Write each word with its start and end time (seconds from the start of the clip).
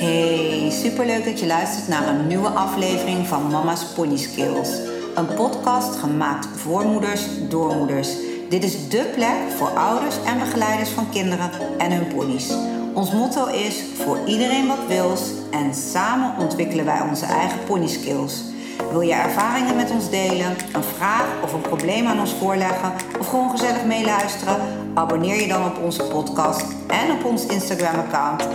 Hey, 0.00 0.70
superleuk 0.70 1.24
dat 1.24 1.40
je 1.40 1.46
luistert 1.46 1.88
naar 1.88 2.08
een 2.08 2.26
nieuwe 2.26 2.48
aflevering 2.48 3.26
van 3.26 3.50
Mama's 3.50 3.84
Pony 3.84 4.16
Skills. 4.16 4.68
Een 5.14 5.34
podcast 5.34 5.96
gemaakt 5.96 6.46
voor 6.56 6.84
moeders, 6.84 7.22
door 7.48 7.76
moeders. 7.76 8.08
Dit 8.48 8.64
is 8.64 8.88
dé 8.88 9.04
plek 9.14 9.36
voor 9.56 9.68
ouders 9.68 10.14
en 10.24 10.38
begeleiders 10.38 10.90
van 10.90 11.10
kinderen 11.10 11.50
en 11.78 11.92
hun 11.92 12.06
ponies. 12.14 12.52
Ons 12.94 13.12
motto 13.12 13.46
is 13.46 13.84
voor 13.94 14.18
iedereen 14.26 14.66
wat 14.66 14.86
wils 14.88 15.20
en 15.50 15.74
samen 15.74 16.38
ontwikkelen 16.38 16.84
wij 16.84 17.00
onze 17.00 17.26
eigen 17.26 17.64
pony 17.66 17.88
skills. 17.88 18.42
Wil 18.90 19.00
je 19.00 19.14
ervaringen 19.14 19.76
met 19.76 19.90
ons 19.90 20.10
delen, 20.10 20.56
een 20.72 20.82
vraag 20.82 21.26
of 21.42 21.52
een 21.52 21.60
probleem 21.60 22.06
aan 22.06 22.20
ons 22.20 22.34
voorleggen 22.34 22.92
of 23.18 23.28
gewoon 23.28 23.50
gezellig 23.50 23.84
meeluisteren? 23.84 24.56
Abonneer 24.94 25.40
je 25.40 25.48
dan 25.48 25.64
op 25.64 25.78
onze 25.82 26.02
podcast 26.02 26.64
en 26.86 27.10
op 27.10 27.24
ons 27.24 27.46
Instagram-account 27.46 28.48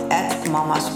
Mama's 0.50 0.90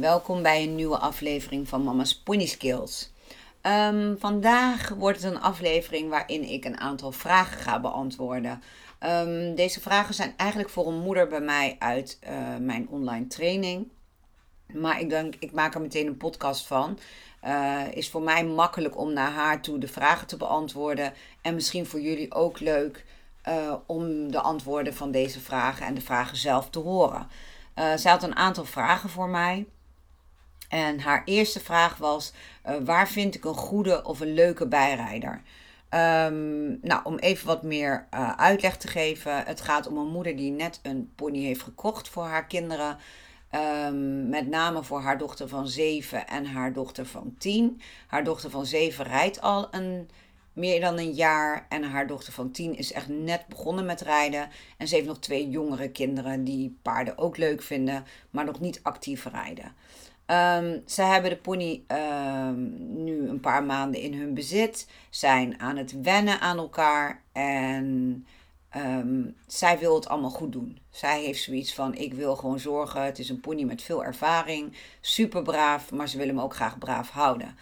Welkom 0.00 0.42
bij 0.42 0.62
een 0.62 0.74
nieuwe 0.74 0.98
aflevering 0.98 1.68
van 1.68 1.82
Mama's 1.82 2.18
Pony 2.18 2.46
Skills. 2.46 3.12
Um, 3.62 4.16
vandaag 4.18 4.88
wordt 4.88 5.22
het 5.22 5.32
een 5.32 5.40
aflevering 5.40 6.08
waarin 6.08 6.42
ik 6.48 6.64
een 6.64 6.80
aantal 6.80 7.12
vragen 7.12 7.58
ga 7.60 7.80
beantwoorden. 7.80 8.62
Um, 9.06 9.54
deze 9.54 9.80
vragen 9.80 10.14
zijn 10.14 10.34
eigenlijk 10.36 10.70
voor 10.70 10.86
een 10.86 11.00
moeder 11.00 11.28
bij 11.28 11.40
mij 11.40 11.76
uit 11.78 12.18
uh, 12.24 12.56
mijn 12.60 12.88
online 12.88 13.26
training. 13.26 13.88
Maar 14.72 15.00
ik 15.00 15.10
denk, 15.10 15.34
ik 15.38 15.52
maak 15.52 15.74
er 15.74 15.80
meteen 15.80 16.06
een 16.06 16.16
podcast 16.16 16.66
van. 16.66 16.98
Uh, 17.44 17.82
is 17.90 18.08
voor 18.08 18.22
mij 18.22 18.44
makkelijk 18.44 18.98
om 18.98 19.12
naar 19.12 19.30
haar 19.30 19.62
toe 19.62 19.78
de 19.78 19.88
vragen 19.88 20.26
te 20.26 20.36
beantwoorden. 20.36 21.12
En 21.42 21.54
misschien 21.54 21.86
voor 21.86 22.00
jullie 22.00 22.34
ook 22.34 22.60
leuk 22.60 23.04
uh, 23.48 23.74
om 23.86 24.30
de 24.30 24.40
antwoorden 24.40 24.94
van 24.94 25.10
deze 25.10 25.40
vragen 25.40 25.86
en 25.86 25.94
de 25.94 26.00
vragen 26.00 26.36
zelf 26.36 26.70
te 26.70 26.78
horen. 26.78 27.28
Uh, 27.78 27.92
zij 27.96 28.10
had 28.10 28.22
een 28.22 28.36
aantal 28.36 28.64
vragen 28.64 29.10
voor 29.10 29.28
mij. 29.28 29.66
En 30.68 31.00
haar 31.00 31.22
eerste 31.24 31.60
vraag 31.60 31.96
was: 31.96 32.32
uh, 32.66 32.76
waar 32.84 33.08
vind 33.08 33.34
ik 33.34 33.44
een 33.44 33.54
goede 33.54 34.04
of 34.04 34.20
een 34.20 34.34
leuke 34.34 34.66
bijrijder? 34.66 35.42
Um, 35.90 36.78
nou, 36.82 37.00
om 37.04 37.18
even 37.18 37.46
wat 37.46 37.62
meer 37.62 38.06
uh, 38.14 38.32
uitleg 38.36 38.76
te 38.76 38.88
geven. 38.88 39.44
Het 39.44 39.60
gaat 39.60 39.86
om 39.86 39.96
een 39.96 40.08
moeder 40.08 40.36
die 40.36 40.50
net 40.50 40.80
een 40.82 41.12
pony 41.14 41.44
heeft 41.44 41.62
gekocht 41.62 42.08
voor 42.08 42.24
haar 42.24 42.46
kinderen. 42.46 42.96
Um, 43.86 44.28
met 44.28 44.48
name 44.48 44.82
voor 44.82 45.00
haar 45.00 45.18
dochter 45.18 45.48
van 45.48 45.68
7 45.68 46.26
en 46.26 46.46
haar 46.46 46.72
dochter 46.72 47.06
van 47.06 47.34
10. 47.38 47.80
Haar 48.06 48.24
dochter 48.24 48.50
van 48.50 48.66
7 48.66 49.04
rijdt 49.04 49.40
al 49.40 49.68
een, 49.70 50.10
meer 50.58 50.80
dan 50.80 50.98
een 50.98 51.12
jaar. 51.12 51.66
En 51.68 51.82
haar 51.82 52.06
dochter 52.06 52.32
van 52.32 52.50
10 52.50 52.76
is 52.76 52.92
echt 52.92 53.08
net 53.08 53.46
begonnen 53.48 53.84
met 53.84 54.00
rijden. 54.00 54.48
En 54.76 54.88
ze 54.88 54.94
heeft 54.94 55.06
nog 55.06 55.18
twee 55.18 55.48
jongere 55.48 55.90
kinderen 55.90 56.44
die 56.44 56.78
paarden 56.82 57.18
ook 57.18 57.36
leuk 57.36 57.62
vinden, 57.62 58.04
maar 58.30 58.44
nog 58.44 58.60
niet 58.60 58.80
actief 58.82 59.24
rijden. 59.24 59.72
Um, 60.30 60.82
ze 60.86 61.02
hebben 61.02 61.30
de 61.30 61.36
pony 61.36 61.82
um, 61.88 62.76
nu 63.04 63.28
een 63.28 63.40
paar 63.40 63.64
maanden 63.64 64.00
in 64.00 64.14
hun 64.14 64.34
bezit, 64.34 64.86
zijn 65.10 65.60
aan 65.60 65.76
het 65.76 66.00
wennen 66.02 66.40
aan 66.40 66.58
elkaar 66.58 67.22
en 67.32 68.26
um, 68.76 69.36
zij 69.46 69.78
wil 69.78 69.94
het 69.94 70.08
allemaal 70.08 70.30
goed 70.30 70.52
doen. 70.52 70.78
Zij 70.90 71.22
heeft 71.22 71.42
zoiets 71.42 71.74
van: 71.74 71.94
ik 71.94 72.14
wil 72.14 72.36
gewoon 72.36 72.58
zorgen. 72.58 73.02
Het 73.02 73.18
is 73.18 73.28
een 73.28 73.40
pony 73.40 73.62
met 73.62 73.82
veel 73.82 74.04
ervaring, 74.04 74.76
super 75.00 75.42
braaf, 75.42 75.92
maar 75.92 76.08
ze 76.08 76.16
wil 76.18 76.26
hem 76.26 76.40
ook 76.40 76.54
graag 76.54 76.78
braaf 76.78 77.10
houden. 77.10 77.56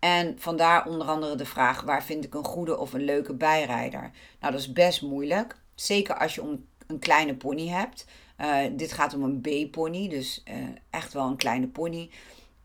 En 0.00 0.34
vandaar 0.38 0.86
onder 0.86 1.06
andere 1.06 1.34
de 1.34 1.46
vraag: 1.46 1.80
waar 1.82 2.04
vind 2.04 2.24
ik 2.24 2.34
een 2.34 2.44
goede 2.44 2.78
of 2.78 2.92
een 2.92 3.04
leuke 3.04 3.34
bijrijder? 3.34 4.10
Nou, 4.40 4.52
dat 4.52 4.60
is 4.60 4.72
best 4.72 5.02
moeilijk. 5.02 5.56
Zeker 5.74 6.18
als 6.18 6.34
je 6.34 6.58
een 6.86 6.98
kleine 6.98 7.34
pony 7.34 7.68
hebt. 7.68 8.06
Uh, 8.40 8.56
dit 8.72 8.92
gaat 8.92 9.14
om 9.14 9.22
een 9.22 9.40
B-pony, 9.40 10.08
dus 10.08 10.42
uh, 10.48 10.54
echt 10.90 11.12
wel 11.12 11.26
een 11.26 11.36
kleine 11.36 11.66
pony. 11.66 12.10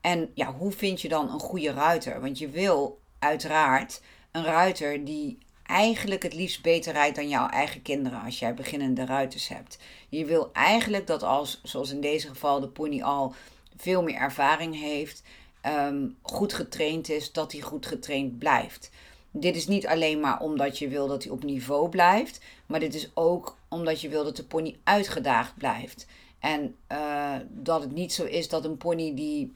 En 0.00 0.30
ja, 0.34 0.52
hoe 0.52 0.72
vind 0.72 1.00
je 1.00 1.08
dan 1.08 1.30
een 1.30 1.40
goede 1.40 1.72
ruiter? 1.72 2.20
Want 2.20 2.38
je 2.38 2.48
wil 2.48 3.00
uiteraard 3.18 4.02
een 4.30 4.44
ruiter 4.44 5.04
die 5.04 5.38
eigenlijk 5.62 6.22
het 6.22 6.34
liefst 6.34 6.62
beter 6.62 6.92
rijdt 6.92 7.16
dan 7.16 7.28
jouw 7.28 7.48
eigen 7.48 7.82
kinderen 7.82 8.22
als 8.22 8.38
jij 8.38 8.54
beginnende 8.54 9.04
ruiters 9.04 9.48
hebt. 9.48 9.78
Je 10.08 10.24
wil 10.24 10.50
eigenlijk 10.52 11.06
dat 11.06 11.22
als, 11.22 11.60
zoals 11.62 11.90
in 11.90 12.00
deze 12.00 12.28
geval, 12.28 12.60
de 12.60 12.68
pony 12.68 13.02
al 13.02 13.34
veel 13.76 14.02
meer 14.02 14.16
ervaring 14.16 14.80
heeft, 14.80 15.22
um, 15.66 16.16
goed 16.22 16.52
getraind 16.52 17.08
is, 17.08 17.32
dat 17.32 17.52
hij 17.52 17.60
goed 17.60 17.86
getraind 17.86 18.38
blijft. 18.38 18.90
Dit 19.30 19.56
is 19.56 19.66
niet 19.66 19.86
alleen 19.86 20.20
maar 20.20 20.40
omdat 20.40 20.78
je 20.78 20.88
wil 20.88 21.06
dat 21.06 21.22
hij 21.22 21.32
op 21.32 21.44
niveau 21.44 21.88
blijft, 21.88 22.40
maar 22.66 22.80
dit 22.80 22.94
is 22.94 23.10
ook 23.14 23.56
omdat 23.68 24.00
je 24.00 24.08
wil 24.08 24.24
dat 24.24 24.36
de 24.36 24.44
pony 24.44 24.76
uitgedaagd 24.84 25.56
blijft. 25.56 26.06
En 26.38 26.76
uh, 26.92 27.34
dat 27.48 27.80
het 27.80 27.92
niet 27.92 28.12
zo 28.12 28.24
is 28.24 28.48
dat 28.48 28.64
een 28.64 28.76
pony 28.76 29.14
die 29.14 29.54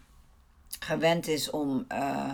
gewend 0.80 1.28
is 1.28 1.50
om 1.50 1.86
uh, 1.92 2.30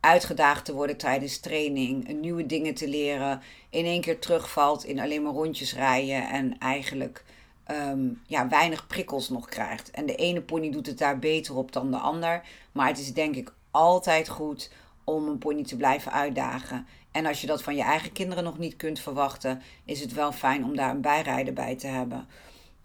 uitgedaagd 0.00 0.64
te 0.64 0.74
worden 0.74 0.96
tijdens 0.96 1.38
training, 1.38 2.20
nieuwe 2.20 2.46
dingen 2.46 2.74
te 2.74 2.88
leren, 2.88 3.40
in 3.70 3.84
één 3.84 4.00
keer 4.00 4.18
terugvalt 4.18 4.84
in 4.84 5.00
alleen 5.00 5.22
maar 5.22 5.32
rondjes 5.32 5.74
rijden 5.74 6.28
en 6.28 6.58
eigenlijk 6.58 7.24
um, 7.70 8.22
ja, 8.26 8.48
weinig 8.48 8.86
prikkels 8.86 9.28
nog 9.28 9.48
krijgt. 9.48 9.90
En 9.90 10.06
de 10.06 10.14
ene 10.14 10.42
pony 10.42 10.70
doet 10.70 10.86
het 10.86 10.98
daar 10.98 11.18
beter 11.18 11.56
op 11.56 11.72
dan 11.72 11.90
de 11.90 11.98
ander. 11.98 12.42
Maar 12.72 12.86
het 12.88 12.98
is 12.98 13.12
denk 13.12 13.34
ik 13.34 13.52
altijd 13.70 14.28
goed 14.28 14.70
om 15.04 15.28
een 15.28 15.38
pony 15.38 15.64
te 15.64 15.76
blijven 15.76 16.12
uitdagen. 16.12 16.86
En 17.10 17.26
als 17.26 17.40
je 17.40 17.46
dat 17.46 17.62
van 17.62 17.76
je 17.76 17.82
eigen 17.82 18.12
kinderen 18.12 18.44
nog 18.44 18.58
niet 18.58 18.76
kunt 18.76 19.00
verwachten, 19.00 19.62
is 19.84 20.00
het 20.00 20.12
wel 20.12 20.32
fijn 20.32 20.64
om 20.64 20.76
daar 20.76 20.90
een 20.90 21.00
bijrijder 21.00 21.52
bij 21.52 21.76
te 21.76 21.86
hebben. 21.86 22.28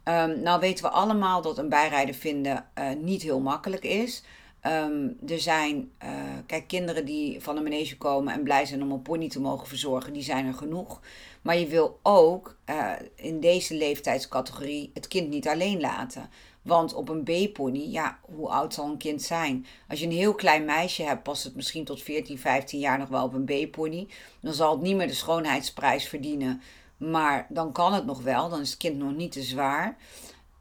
Um, 0.03 0.41
nou 0.41 0.59
weten 0.59 0.83
we 0.83 0.91
allemaal 0.91 1.41
dat 1.41 1.57
een 1.57 1.69
bijrijder 1.69 2.15
vinden 2.15 2.65
uh, 2.79 2.85
niet 3.01 3.21
heel 3.21 3.39
makkelijk 3.39 3.83
is. 3.83 4.23
Um, 4.67 5.17
er 5.27 5.39
zijn, 5.39 5.91
uh, 6.03 6.09
kijk, 6.45 6.67
kinderen 6.67 7.05
die 7.05 7.41
van 7.41 7.57
een 7.57 7.63
manege 7.63 7.97
komen 7.97 8.33
en 8.33 8.43
blij 8.43 8.65
zijn 8.65 8.81
om 8.81 8.91
een 8.91 9.01
pony 9.01 9.29
te 9.29 9.39
mogen 9.39 9.67
verzorgen, 9.67 10.13
die 10.13 10.23
zijn 10.23 10.45
er 10.45 10.53
genoeg. 10.53 11.01
Maar 11.41 11.57
je 11.57 11.67
wil 11.67 11.99
ook 12.03 12.57
uh, 12.69 12.91
in 13.15 13.39
deze 13.39 13.75
leeftijdscategorie 13.75 14.91
het 14.93 15.07
kind 15.07 15.29
niet 15.29 15.47
alleen 15.47 15.79
laten. 15.79 16.29
Want 16.61 16.93
op 16.93 17.09
een 17.09 17.23
B-pony, 17.23 17.91
ja, 17.91 18.19
hoe 18.21 18.49
oud 18.49 18.73
zal 18.73 18.85
een 18.85 18.97
kind 18.97 19.21
zijn? 19.21 19.65
Als 19.87 19.99
je 19.99 20.05
een 20.05 20.11
heel 20.11 20.35
klein 20.35 20.65
meisje 20.65 21.03
hebt, 21.03 21.23
past 21.23 21.43
het 21.43 21.55
misschien 21.55 21.85
tot 21.85 22.01
14, 22.01 22.39
15 22.39 22.79
jaar 22.79 22.97
nog 22.97 23.09
wel 23.09 23.23
op 23.23 23.33
een 23.33 23.45
B-pony. 23.45 24.07
Dan 24.41 24.53
zal 24.53 24.71
het 24.71 24.81
niet 24.81 24.95
meer 24.95 25.07
de 25.07 25.13
schoonheidsprijs 25.13 26.07
verdienen. 26.07 26.61
Maar 26.97 27.45
dan 27.49 27.71
kan 27.71 27.93
het 27.93 28.05
nog 28.05 28.21
wel, 28.21 28.49
dan 28.49 28.59
is 28.59 28.69
het 28.69 28.77
kind 28.77 28.97
nog 28.97 29.15
niet 29.15 29.31
te 29.31 29.41
zwaar. 29.41 29.97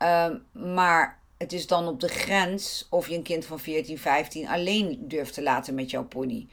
Uh, 0.03 0.27
maar 0.53 1.20
het 1.41 1.53
is 1.53 1.67
dan 1.67 1.89
op 1.89 2.01
de 2.01 2.09
grens 2.09 2.87
of 2.91 3.09
je 3.09 3.15
een 3.15 3.23
kind 3.23 3.45
van 3.45 3.59
14, 3.59 3.99
15 3.99 4.49
alleen 4.49 4.99
durft 5.01 5.35
te 5.35 5.43
laten 5.43 5.75
met 5.75 5.91
jouw 5.91 6.05
pony. 6.05 6.49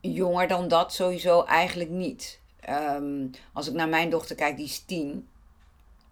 Jonger 0.00 0.48
dan 0.48 0.68
dat 0.68 0.92
sowieso 0.92 1.42
eigenlijk 1.42 1.90
niet. 1.90 2.40
Um, 2.68 3.30
als 3.52 3.68
ik 3.68 3.74
naar 3.74 3.88
mijn 3.88 4.10
dochter 4.10 4.36
kijk, 4.36 4.56
die 4.56 4.64
is 4.64 4.78
10. 4.78 5.28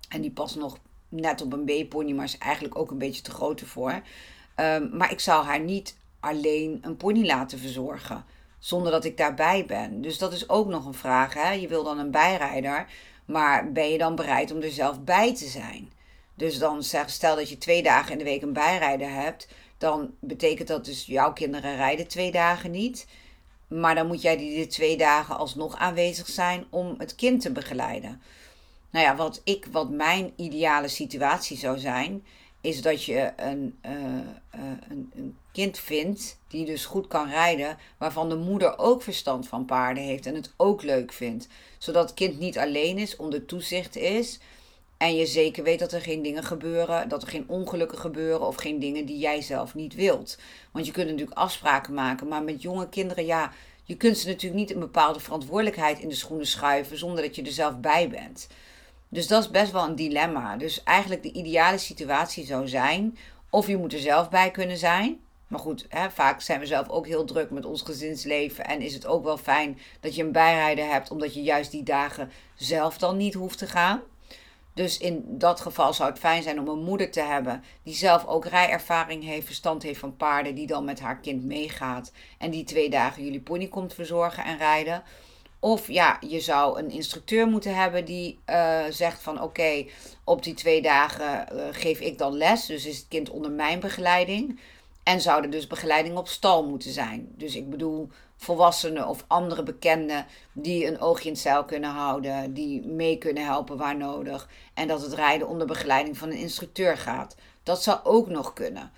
En 0.09 0.21
die 0.21 0.31
past 0.31 0.57
nog 0.57 0.79
net 1.09 1.43
op 1.43 1.53
een 1.53 1.65
B-pony, 1.65 2.13
maar 2.13 2.25
is 2.25 2.39
eigenlijk 2.39 2.79
ook 2.79 2.91
een 2.91 2.99
beetje 2.99 3.23
te 3.23 3.31
groot 3.31 3.61
ervoor. 3.61 4.03
Um, 4.57 4.97
maar 4.97 5.11
ik 5.11 5.21
zou 5.21 5.45
haar 5.45 5.61
niet 5.61 5.97
alleen 6.21 6.79
een 6.83 6.97
pony 6.97 7.27
laten 7.27 7.59
verzorgen, 7.59 8.25
zonder 8.59 8.93
dat 8.93 9.05
ik 9.05 9.17
daarbij 9.17 9.67
ben. 9.67 10.01
Dus 10.01 10.19
dat 10.19 10.33
is 10.33 10.49
ook 10.49 10.69
nog 10.69 10.87
een 10.87 10.95
vraag. 10.95 11.35
Hè? 11.35 11.51
Je 11.51 11.69
wil 11.69 11.85
dan 11.85 11.99
een 11.99 12.11
bijrijder, 12.11 12.87
maar 13.25 13.73
ben 13.73 13.91
je 13.91 13.99
dan 13.99 14.15
bereid 14.15 14.51
om 14.51 14.61
er 14.61 14.71
zelf 14.71 15.01
bij 15.01 15.35
te 15.35 15.47
zijn? 15.47 15.91
Dus 16.41 16.59
dan 16.59 16.83
zeg, 16.83 17.11
stel 17.11 17.37
dat 17.37 17.49
je 17.49 17.59
twee 17.59 17.83
dagen 17.83 18.13
in 18.13 18.19
de 18.19 18.25
week 18.25 18.43
een 18.43 18.53
bijrijder 18.53 19.11
hebt, 19.11 19.49
dan 19.79 20.15
betekent 20.21 20.69
dat 20.69 20.85
dus 20.85 21.07
jouw 21.07 21.33
kinderen 21.33 21.77
rijden 21.77 22.09
twee 22.09 22.33
dagen 22.33 22.71
niet. 22.71 23.07
Maar 23.69 23.95
dan 23.95 24.07
moet 24.07 24.23
jij 24.23 24.37
die 24.37 24.67
twee 24.67 24.97
dagen 24.97 25.37
alsnog 25.37 25.77
aanwezig 25.77 26.29
zijn 26.29 26.65
om 26.71 26.95
het 26.99 27.15
kind 27.15 27.41
te 27.43 27.53
begeleiden. 27.53 28.23
Nou 28.91 29.05
ja, 29.05 29.17
wat 29.17 29.41
ik, 29.45 29.67
wat 29.71 29.91
mijn 29.91 30.33
ideale 30.37 30.89
situatie 30.89 31.57
zou 31.57 31.79
zijn, 31.79 32.25
is 32.61 32.83
dat 32.83 33.05
je 33.05 33.33
een, 33.37 33.79
uh, 33.87 33.93
uh, 33.93 34.61
een, 34.89 35.13
een, 35.15 35.37
kind 35.53 35.79
vindt 35.79 36.39
die 36.49 36.65
dus 36.65 36.85
goed 36.85 37.07
kan 37.07 37.29
rijden, 37.29 37.79
waarvan 37.99 38.29
de 38.29 38.37
moeder 38.37 38.79
ook 38.79 39.03
verstand 39.03 39.49
van 39.49 39.65
paarden 39.65 40.03
heeft 40.03 40.27
en 40.27 40.35
het 40.35 40.53
ook 40.57 40.83
leuk 40.83 41.13
vindt. 41.13 41.49
Zodat 41.79 42.05
het 42.09 42.15
kind 42.15 42.39
niet 42.39 42.59
alleen 42.59 42.99
is, 42.99 43.17
onder 43.17 43.45
toezicht 43.45 43.97
is. 43.97 44.41
En 45.01 45.17
je 45.17 45.27
zeker 45.27 45.63
weet 45.63 45.79
dat 45.79 45.93
er 45.93 46.01
geen 46.01 46.23
dingen 46.23 46.45
gebeuren, 46.45 47.09
dat 47.09 47.23
er 47.23 47.29
geen 47.29 47.49
ongelukken 47.49 47.99
gebeuren 47.99 48.47
of 48.47 48.57
geen 48.57 48.79
dingen 48.79 49.07
die 49.07 49.19
jij 49.19 49.43
zelf 49.43 49.75
niet 49.75 49.95
wilt. 49.95 50.39
Want 50.73 50.87
je 50.87 50.93
kunt 50.93 51.09
natuurlijk 51.09 51.39
afspraken 51.39 51.95
maken, 51.95 52.29
maar 52.29 52.43
met 52.43 52.63
jonge 52.63 52.89
kinderen, 52.89 53.27
ja, 53.27 53.53
je 53.85 53.97
kunt 53.97 54.19
ze 54.19 54.27
natuurlijk 54.27 54.61
niet 54.61 54.71
een 54.75 54.81
bepaalde 54.81 55.21
verantwoordelijkheid 55.21 55.99
in 55.99 56.09
de 56.09 56.15
schoenen 56.15 56.47
schuiven 56.47 56.99
zonder 56.99 57.23
dat 57.23 57.37
je 57.37 57.43
er 57.43 57.53
zelf 57.53 57.79
bij 57.79 58.09
bent. 58.09 58.49
Dus 59.09 59.27
dat 59.27 59.43
is 59.43 59.51
best 59.51 59.73
wel 59.73 59.85
een 59.85 59.97
dilemma. 59.97 60.57
Dus 60.57 60.83
eigenlijk 60.83 61.23
de 61.23 61.33
ideale 61.33 61.79
situatie 61.79 62.47
zou 62.47 62.69
zijn, 62.69 63.19
of 63.51 63.67
je 63.67 63.77
moet 63.77 63.93
er 63.93 63.99
zelf 63.99 64.29
bij 64.29 64.51
kunnen 64.51 64.79
zijn. 64.79 65.21
Maar 65.49 65.61
goed, 65.61 65.87
hè, 65.89 66.11
vaak 66.11 66.41
zijn 66.41 66.61
we 66.61 66.67
zelf 66.67 66.89
ook 66.89 67.07
heel 67.07 67.25
druk 67.25 67.51
met 67.51 67.65
ons 67.65 67.83
gezinsleven. 67.83 68.67
En 68.67 68.81
is 68.81 68.95
het 68.95 69.07
ook 69.07 69.25
wel 69.25 69.39
fijn 69.39 69.79
dat 70.01 70.15
je 70.15 70.23
een 70.23 70.33
bijrijder 70.33 70.89
hebt, 70.89 71.11
omdat 71.11 71.35
je 71.35 71.43
juist 71.43 71.71
die 71.71 71.83
dagen 71.83 72.31
zelf 72.55 72.99
dan 72.99 73.17
niet 73.17 73.35
hoeft 73.35 73.59
te 73.59 73.67
gaan. 73.67 74.03
Dus 74.81 74.99
in 74.99 75.25
dat 75.27 75.61
geval 75.61 75.93
zou 75.93 76.11
het 76.11 76.19
fijn 76.19 76.43
zijn 76.43 76.61
om 76.61 76.69
een 76.69 76.85
moeder 76.85 77.11
te 77.11 77.21
hebben 77.21 77.65
die 77.83 77.95
zelf 77.95 78.27
ook 78.27 78.45
rijervaring 78.45 79.25
heeft, 79.25 79.47
verstand 79.47 79.83
heeft 79.83 80.01
van 80.01 80.17
paarden, 80.17 80.55
die 80.55 80.67
dan 80.67 80.85
met 80.85 81.01
haar 81.01 81.21
kind 81.21 81.45
meegaat 81.45 82.13
en 82.39 82.51
die 82.51 82.65
twee 82.65 82.91
dagen 82.91 83.25
jullie 83.25 83.41
pony 83.41 83.69
komt 83.69 83.95
verzorgen 83.95 84.45
en 84.45 84.59
rijden. 84.59 85.03
Of 85.59 85.89
ja, 85.89 86.17
je 86.27 86.41
zou 86.41 86.79
een 86.79 86.91
instructeur 86.91 87.47
moeten 87.47 87.75
hebben 87.75 88.05
die 88.05 88.39
uh, 88.47 88.81
zegt 88.91 89.23
van 89.23 89.43
oké, 89.43 89.87
op 90.25 90.43
die 90.43 90.55
twee 90.55 90.83
dagen 90.83 91.49
uh, 91.53 91.63
geef 91.71 92.01
ik 92.01 92.19
dan 92.19 92.37
les. 92.37 92.67
Dus 92.67 92.87
is 92.87 92.97
het 92.97 93.09
kind 93.09 93.31
onder 93.31 93.51
mijn 93.51 93.81
begeleiding. 93.81 94.61
En 95.03 95.21
zou 95.21 95.43
er 95.43 95.51
dus 95.51 95.67
begeleiding 95.67 96.17
op 96.17 96.29
stal 96.29 96.67
moeten 96.67 96.93
zijn. 96.93 97.29
Dus 97.37 97.57
ik 97.57 97.71
bedoel 97.71 98.09
volwassenen 98.37 99.09
of 99.09 99.25
andere 99.27 99.63
bekenden 99.63 100.27
die 100.53 100.87
een 100.87 101.01
oogje 101.01 101.25
in 101.25 101.33
het 101.33 101.41
zeil 101.41 101.65
kunnen 101.65 101.91
houden, 101.91 102.55
die 102.55 102.87
mee 102.87 103.19
kunnen 103.19 103.45
helpen 103.45 103.77
waar 103.77 103.97
nodig. 103.97 104.49
En 104.75 104.89
dat 104.89 105.03
het 105.03 105.13
rijden 105.13 105.49
onder 105.49 105.67
begeleiding 105.67 106.19
van 106.19 106.31
een 106.31 106.37
instructeur 106.37 106.97
gaat. 106.97 107.37
Dat 107.63 107.83
zou 107.83 107.99
ook 108.03 108.29
nog 108.29 108.53
kunnen. 108.53 108.93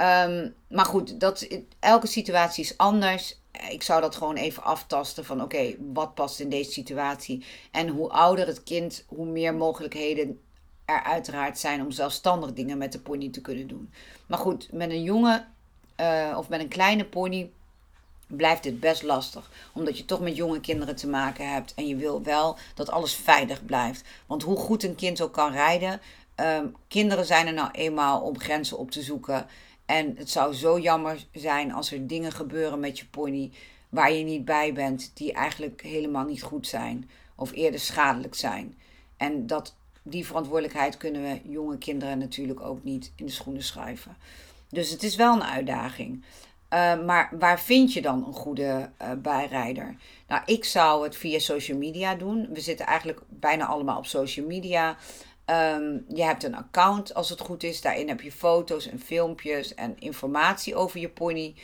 Um, 0.00 0.54
maar 0.68 0.84
goed, 0.84 1.20
dat, 1.20 1.48
elke 1.78 2.06
situatie 2.06 2.64
is 2.64 2.76
anders. 2.76 3.40
Ik 3.70 3.82
zou 3.82 4.00
dat 4.00 4.16
gewoon 4.16 4.36
even 4.36 4.62
aftasten 4.62 5.24
van 5.24 5.42
oké, 5.42 5.74
wat 5.92 6.14
past 6.14 6.40
in 6.40 6.48
deze 6.48 6.72
situatie. 6.72 7.44
En 7.70 7.88
hoe 7.88 8.08
ouder 8.08 8.46
het 8.46 8.62
kind, 8.62 9.04
hoe 9.06 9.26
meer 9.26 9.54
mogelijkheden 9.54 10.40
er 10.84 11.02
uiteraard 11.02 11.58
zijn 11.58 11.80
om 11.80 11.90
zelfstandig 11.90 12.52
dingen 12.52 12.78
met 12.78 12.92
de 12.92 13.00
pony 13.00 13.30
te 13.30 13.40
kunnen 13.40 13.66
doen. 13.66 13.92
Maar 14.26 14.38
goed, 14.38 14.72
met 14.72 14.90
een 14.90 15.02
jonge 15.02 15.44
uh, 16.00 16.34
of 16.38 16.48
met 16.48 16.60
een 16.60 16.68
kleine 16.68 17.04
pony 17.04 17.50
blijft 18.26 18.62
dit 18.62 18.80
best 18.80 19.02
lastig. 19.02 19.50
Omdat 19.74 19.98
je 19.98 20.04
toch 20.04 20.20
met 20.20 20.36
jonge 20.36 20.60
kinderen 20.60 20.96
te 20.96 21.08
maken 21.08 21.52
hebt. 21.52 21.74
En 21.74 21.86
je 21.86 21.96
wil 21.96 22.22
wel 22.22 22.56
dat 22.74 22.90
alles 22.90 23.14
veilig 23.14 23.64
blijft. 23.64 24.04
Want 24.26 24.42
hoe 24.42 24.56
goed 24.56 24.82
een 24.82 24.94
kind 24.94 25.20
ook 25.20 25.32
kan 25.32 25.52
rijden. 25.52 26.00
Um, 26.36 26.76
kinderen 26.88 27.26
zijn 27.26 27.46
er 27.46 27.52
nou 27.52 27.70
eenmaal 27.70 28.20
om 28.20 28.38
grenzen 28.38 28.78
op 28.78 28.90
te 28.90 29.02
zoeken. 29.02 29.46
En 29.86 30.14
het 30.16 30.30
zou 30.30 30.54
zo 30.54 30.78
jammer 30.78 31.26
zijn 31.32 31.72
als 31.72 31.92
er 31.92 32.06
dingen 32.06 32.32
gebeuren 32.32 32.80
met 32.80 32.98
je 32.98 33.06
pony. 33.06 33.52
waar 33.88 34.12
je 34.12 34.24
niet 34.24 34.44
bij 34.44 34.72
bent. 34.72 35.10
die 35.14 35.32
eigenlijk 35.32 35.82
helemaal 35.82 36.24
niet 36.24 36.42
goed 36.42 36.66
zijn. 36.66 37.10
of 37.34 37.52
eerder 37.52 37.80
schadelijk 37.80 38.34
zijn. 38.34 38.78
En 39.16 39.46
dat, 39.46 39.74
die 40.08 40.26
verantwoordelijkheid 40.26 40.96
kunnen 40.96 41.22
we 41.22 41.40
jonge 41.44 41.78
kinderen 41.78 42.18
natuurlijk 42.18 42.60
ook 42.60 42.84
niet 42.84 43.12
in 43.16 43.26
de 43.26 43.32
schoenen 43.32 43.62
schuiven. 43.62 44.16
Dus 44.68 44.90
het 44.90 45.02
is 45.02 45.16
wel 45.16 45.34
een 45.34 45.44
uitdaging. 45.44 46.24
Uh, 46.74 47.04
maar 47.04 47.30
waar 47.38 47.60
vind 47.60 47.92
je 47.92 48.02
dan 48.02 48.26
een 48.26 48.32
goede 48.32 48.90
uh, 49.02 49.12
bijrijder? 49.18 49.96
Nou, 50.28 50.42
ik 50.46 50.64
zou 50.64 51.04
het 51.04 51.16
via 51.16 51.38
social 51.38 51.78
media 51.78 52.14
doen. 52.14 52.48
We 52.52 52.60
zitten 52.60 52.86
eigenlijk 52.86 53.20
bijna 53.28 53.66
allemaal 53.66 53.98
op 53.98 54.06
social 54.06 54.46
media. 54.46 54.96
Um, 55.46 56.04
je 56.08 56.22
hebt 56.22 56.42
een 56.42 56.56
account 56.56 57.14
als 57.14 57.28
het 57.28 57.40
goed 57.40 57.62
is. 57.62 57.80
Daarin 57.80 58.08
heb 58.08 58.20
je 58.20 58.32
foto's 58.32 58.86
en 58.86 59.00
filmpjes 59.00 59.74
en 59.74 59.98
informatie 59.98 60.74
over 60.74 61.00
je 61.00 61.08
pony. 61.08 61.54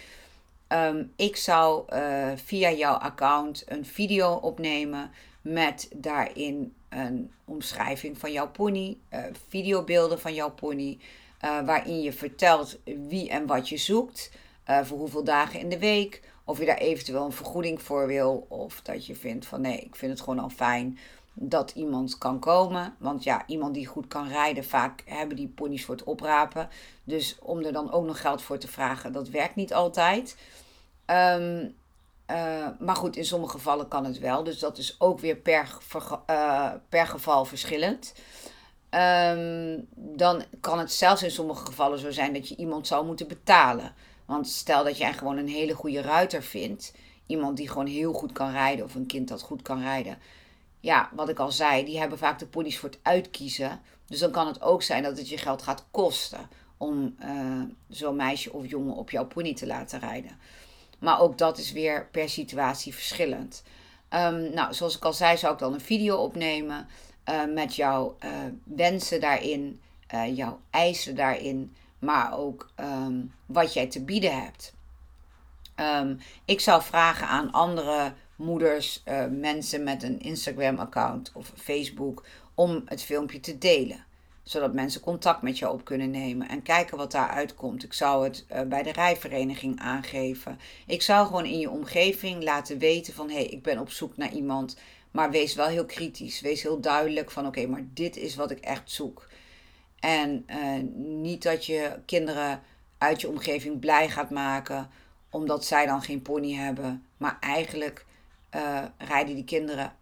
Um, 0.69 1.13
ik 1.17 1.37
zou 1.37 1.85
uh, 1.95 2.33
via 2.45 2.71
jouw 2.71 2.95
account 2.95 3.63
een 3.67 3.85
video 3.85 4.35
opnemen 4.35 5.11
met 5.41 5.89
daarin 5.95 6.75
een 6.93 7.31
omschrijving 7.45 8.19
van 8.19 8.33
jouw 8.33 8.51
pony, 8.51 8.97
videobeelden 9.49 10.21
van 10.21 10.35
jouw 10.35 10.51
pony. 10.51 10.99
Uh, 11.45 11.61
waarin 11.65 12.01
je 12.01 12.13
vertelt 12.13 12.79
wie 13.09 13.31
en 13.31 13.47
wat 13.47 13.69
je 13.69 13.77
zoekt, 13.77 14.31
uh, 14.71 14.85
voor 14.85 14.99
hoeveel 14.99 15.25
dagen 15.25 15.61
in 15.61 15.69
de 15.69 15.79
week, 15.79 16.23
of 16.45 16.59
je 16.59 16.67
daar 16.67 16.77
eventueel 16.77 17.25
een 17.25 17.33
vergoeding 17.33 17.83
voor 17.83 18.07
wil, 18.07 18.47
of 18.49 18.81
dat 18.83 19.07
je 19.07 19.17
vindt 19.17 19.47
van 19.47 19.61
nee, 19.61 19.79
ik 19.79 19.97
vind 19.97 20.13
het 20.13 20.21
gewoon 20.21 20.39
al 20.39 20.49
fijn 20.49 20.99
dat 21.35 21.71
iemand 21.71 22.19
kan 22.19 22.39
komen. 22.39 22.95
Want 22.99 23.23
ja, 23.23 23.47
iemand 23.47 23.75
die 23.75 23.87
goed 23.87 24.07
kan 24.07 24.29
rijden, 24.29 24.65
vaak 24.65 25.03
hebben 25.07 25.37
die 25.37 25.49
ponies 25.49 25.85
voor 25.85 25.95
het 25.95 26.05
oprapen. 26.05 26.69
Dus 27.05 27.37
om 27.41 27.65
er 27.65 27.73
dan 27.73 27.93
ook 27.93 28.05
nog 28.05 28.21
geld 28.21 28.43
voor 28.43 28.59
te 28.59 28.69
vragen, 28.69 29.13
dat 29.13 29.29
werkt 29.29 29.55
niet 29.55 29.75
altijd. 29.75 30.37
Um, 31.07 31.75
uh, 32.33 32.67
maar 32.79 32.97
goed, 32.97 33.17
in 33.17 33.25
sommige 33.25 33.53
gevallen 33.53 33.89
kan 33.89 34.05
het 34.05 34.19
wel. 34.19 34.45
Dus 34.45 34.59
dat 34.59 34.79
is 34.79 34.97
ook 34.99 35.21
weer 35.21 35.37
per, 35.37 35.79
uh, 36.31 36.73
per 36.89 37.07
geval 37.07 37.45
verschillend. 37.45 38.15
Um, 38.91 39.87
dan 39.95 40.45
kan 40.61 40.79
het 40.79 40.93
zelfs 40.93 41.23
in 41.23 41.31
sommige 41.31 41.67
gevallen 41.67 41.99
zo 41.99 42.11
zijn 42.11 42.33
dat 42.33 42.49
je 42.49 42.57
iemand 42.57 42.87
zou 42.87 43.07
moeten 43.07 43.29
betalen. 43.29 43.95
Want 44.25 44.49
stel 44.49 44.85
dat 44.85 44.99
jij 44.99 45.13
gewoon 45.13 45.37
een 45.37 45.49
hele 45.49 45.75
goede 45.75 46.01
ruiter 46.01 46.43
vindt, 46.43 46.95
iemand 47.27 47.57
die 47.57 47.69
gewoon 47.69 47.87
heel 47.87 48.13
goed 48.13 48.33
kan 48.33 48.51
rijden 48.51 48.85
of 48.85 48.95
een 48.95 49.07
kind 49.07 49.29
dat 49.29 49.43
goed 49.43 49.63
kan 49.63 49.81
rijden. 49.81 50.19
Ja, 50.81 51.11
wat 51.15 51.29
ik 51.29 51.39
al 51.39 51.53
zei, 51.53 51.85
die 51.85 51.99
hebben 51.99 52.19
vaak 52.19 52.39
de 52.39 52.47
ponies 52.47 52.79
voor 52.79 52.89
het 52.89 52.99
uitkiezen. 53.03 53.81
Dus 54.07 54.19
dan 54.19 54.31
kan 54.31 54.47
het 54.47 54.63
ook 54.63 54.83
zijn 54.83 55.03
dat 55.03 55.17
het 55.17 55.29
je 55.29 55.39
geld 55.39 55.63
gaat 55.63 55.85
kosten 55.91 56.49
om 56.77 57.17
uh, 57.25 57.63
zo'n 57.89 58.17
meisje 58.17 58.53
of 58.53 58.67
jongen 58.67 58.95
op 58.95 59.11
jouw 59.11 59.27
pony 59.27 59.55
te 59.55 59.67
laten 59.67 60.01
rijden. 60.01 60.39
Maar 61.03 61.21
ook 61.21 61.39
dat 61.39 61.59
is 61.59 61.73
weer 61.73 62.09
per 62.11 62.29
situatie 62.29 62.95
verschillend. 62.95 63.63
Um, 64.11 64.55
nou, 64.55 64.75
zoals 64.75 64.97
ik 64.97 65.05
al 65.05 65.13
zei, 65.13 65.37
zou 65.37 65.53
ik 65.53 65.59
dan 65.59 65.73
een 65.73 65.81
video 65.81 66.17
opnemen. 66.17 66.87
Uh, 67.29 67.55
met 67.55 67.77
jouw 67.77 68.17
uh, 68.25 68.31
wensen 68.65 69.21
daarin, 69.21 69.81
uh, 70.15 70.37
jouw 70.37 70.61
eisen 70.71 71.15
daarin, 71.15 71.75
maar 71.99 72.39
ook 72.39 72.71
um, 72.81 73.35
wat 73.47 73.73
jij 73.73 73.87
te 73.87 74.05
bieden 74.05 74.43
hebt. 74.43 74.75
Um, 75.77 76.19
ik 76.45 76.61
zou 76.61 76.83
vragen 76.83 77.27
aan 77.27 77.53
andere 77.53 78.13
moeders, 78.37 79.03
mensen 79.31 79.83
met 79.83 80.03
een 80.03 80.21
Instagram-account 80.21 81.33
of 81.35 81.53
Facebook, 81.57 82.25
om 82.55 82.83
het 82.85 83.03
filmpje 83.03 83.41
te 83.41 83.59
delen. 83.59 84.05
Zodat 84.43 84.75
mensen 84.75 85.01
contact 85.01 85.43
met 85.43 85.59
jou 85.59 85.75
op 85.75 85.85
kunnen 85.85 86.11
nemen 86.11 86.49
en 86.49 86.63
kijken 86.63 86.97
wat 86.97 87.13
daaruit 87.13 87.55
komt. 87.55 87.85
Ik 87.85 87.93
zou 87.93 88.25
het 88.25 88.47
bij 88.69 88.83
de 88.83 88.93
rijvereniging 88.93 89.81
aangeven. 89.81 90.59
Ik 90.87 91.03
zou 91.03 91.27
gewoon 91.27 91.45
in 91.45 91.59
je 91.59 91.71
omgeving 91.71 92.43
laten 92.43 92.79
weten 92.79 93.15
van 93.15 93.29
hé, 93.29 93.35
hey, 93.35 93.47
ik 93.47 93.63
ben 93.63 93.79
op 93.79 93.91
zoek 93.91 94.17
naar 94.17 94.33
iemand 94.33 94.77
maar 95.13 95.31
wees 95.31 95.55
wel 95.55 95.67
heel 95.67 95.87
kritisch. 95.87 96.41
Wees 96.41 96.63
heel 96.63 96.81
duidelijk 96.81 97.31
van 97.31 97.47
oké, 97.47 97.67
maar 97.67 97.85
dit 97.95 98.17
is 98.17 98.35
wat 98.35 98.51
ik 98.51 98.59
echt 98.59 98.91
zoek. 98.91 99.29
En 100.01 100.47
uh, 100.51 100.83
niet 100.95 101.43
dat 101.43 101.67
je 101.67 101.99
kinderen 102.07 102.63
uit 102.99 103.21
je 103.21 103.29
omgeving 103.29 103.81
blij 103.81 104.11
gaat 104.11 104.31
maken 104.31 104.91
omdat 105.31 105.65
zij 105.65 105.87
dan 105.87 106.03
geen 106.03 106.23
pony 106.23 106.55
hebben. 106.55 107.07
Maar 107.17 107.37
eigenlijk 107.41 108.05
uh, 108.55 108.83
rijden 108.99 109.35
die 109.35 109.45
kinderen 109.45 109.97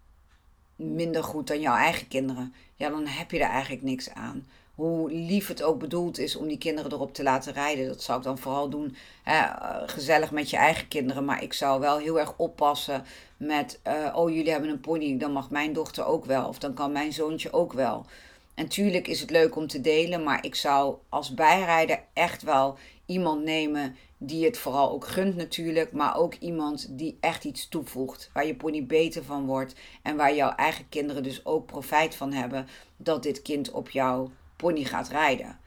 minder 0.81 1.23
goed 1.23 1.47
dan 1.47 1.59
jouw 1.59 1.75
eigen 1.75 2.07
kinderen. 2.07 2.53
Ja, 2.75 2.89
dan 2.89 3.07
heb 3.07 3.31
je 3.31 3.39
er 3.39 3.49
eigenlijk 3.49 3.83
niks 3.83 4.09
aan 4.09 4.45
hoe 4.81 5.11
lief 5.11 5.47
het 5.47 5.63
ook 5.63 5.79
bedoeld 5.79 6.19
is 6.19 6.35
om 6.35 6.47
die 6.47 6.57
kinderen 6.57 6.91
erop 6.91 7.13
te 7.13 7.23
laten 7.23 7.53
rijden. 7.53 7.87
Dat 7.87 8.03
zou 8.03 8.17
ik 8.17 8.23
dan 8.23 8.37
vooral 8.37 8.69
doen 8.69 8.95
hè, 9.23 9.47
gezellig 9.87 10.31
met 10.31 10.49
je 10.49 10.57
eigen 10.57 10.87
kinderen. 10.87 11.25
Maar 11.25 11.43
ik 11.43 11.53
zou 11.53 11.79
wel 11.79 11.97
heel 11.97 12.19
erg 12.19 12.33
oppassen 12.37 13.05
met, 13.37 13.79
uh, 13.87 14.15
oh 14.15 14.29
jullie 14.29 14.51
hebben 14.51 14.69
een 14.69 14.79
pony, 14.79 15.17
dan 15.17 15.31
mag 15.31 15.49
mijn 15.49 15.73
dochter 15.73 16.05
ook 16.05 16.25
wel. 16.25 16.47
Of 16.47 16.59
dan 16.59 16.73
kan 16.73 16.91
mijn 16.91 17.13
zoontje 17.13 17.53
ook 17.53 17.73
wel. 17.73 18.05
En 18.53 18.67
tuurlijk 18.67 19.07
is 19.07 19.21
het 19.21 19.29
leuk 19.29 19.55
om 19.55 19.67
te 19.67 19.81
delen, 19.81 20.23
maar 20.23 20.45
ik 20.45 20.55
zou 20.55 20.95
als 21.09 21.33
bijrijder 21.33 21.99
echt 22.13 22.41
wel 22.41 22.77
iemand 23.11 23.43
nemen 23.43 23.95
die 24.17 24.45
het 24.45 24.57
vooral 24.57 24.91
ook 24.91 25.07
gunt 25.07 25.35
natuurlijk, 25.35 25.91
maar 25.91 26.17
ook 26.17 26.33
iemand 26.33 26.87
die 26.89 27.17
echt 27.19 27.43
iets 27.43 27.67
toevoegt, 27.69 28.29
waar 28.33 28.45
je 28.45 28.55
pony 28.55 28.85
beter 28.85 29.23
van 29.23 29.45
wordt 29.45 29.75
en 30.01 30.15
waar 30.15 30.35
jouw 30.35 30.55
eigen 30.55 30.89
kinderen 30.89 31.23
dus 31.23 31.45
ook 31.45 31.65
profijt 31.65 32.15
van 32.15 32.33
hebben 32.33 32.67
dat 32.97 33.23
dit 33.23 33.41
kind 33.41 33.71
op 33.71 33.89
jou 33.89 34.29
pony 34.55 34.83
gaat 34.83 35.09
rijden. 35.09 35.59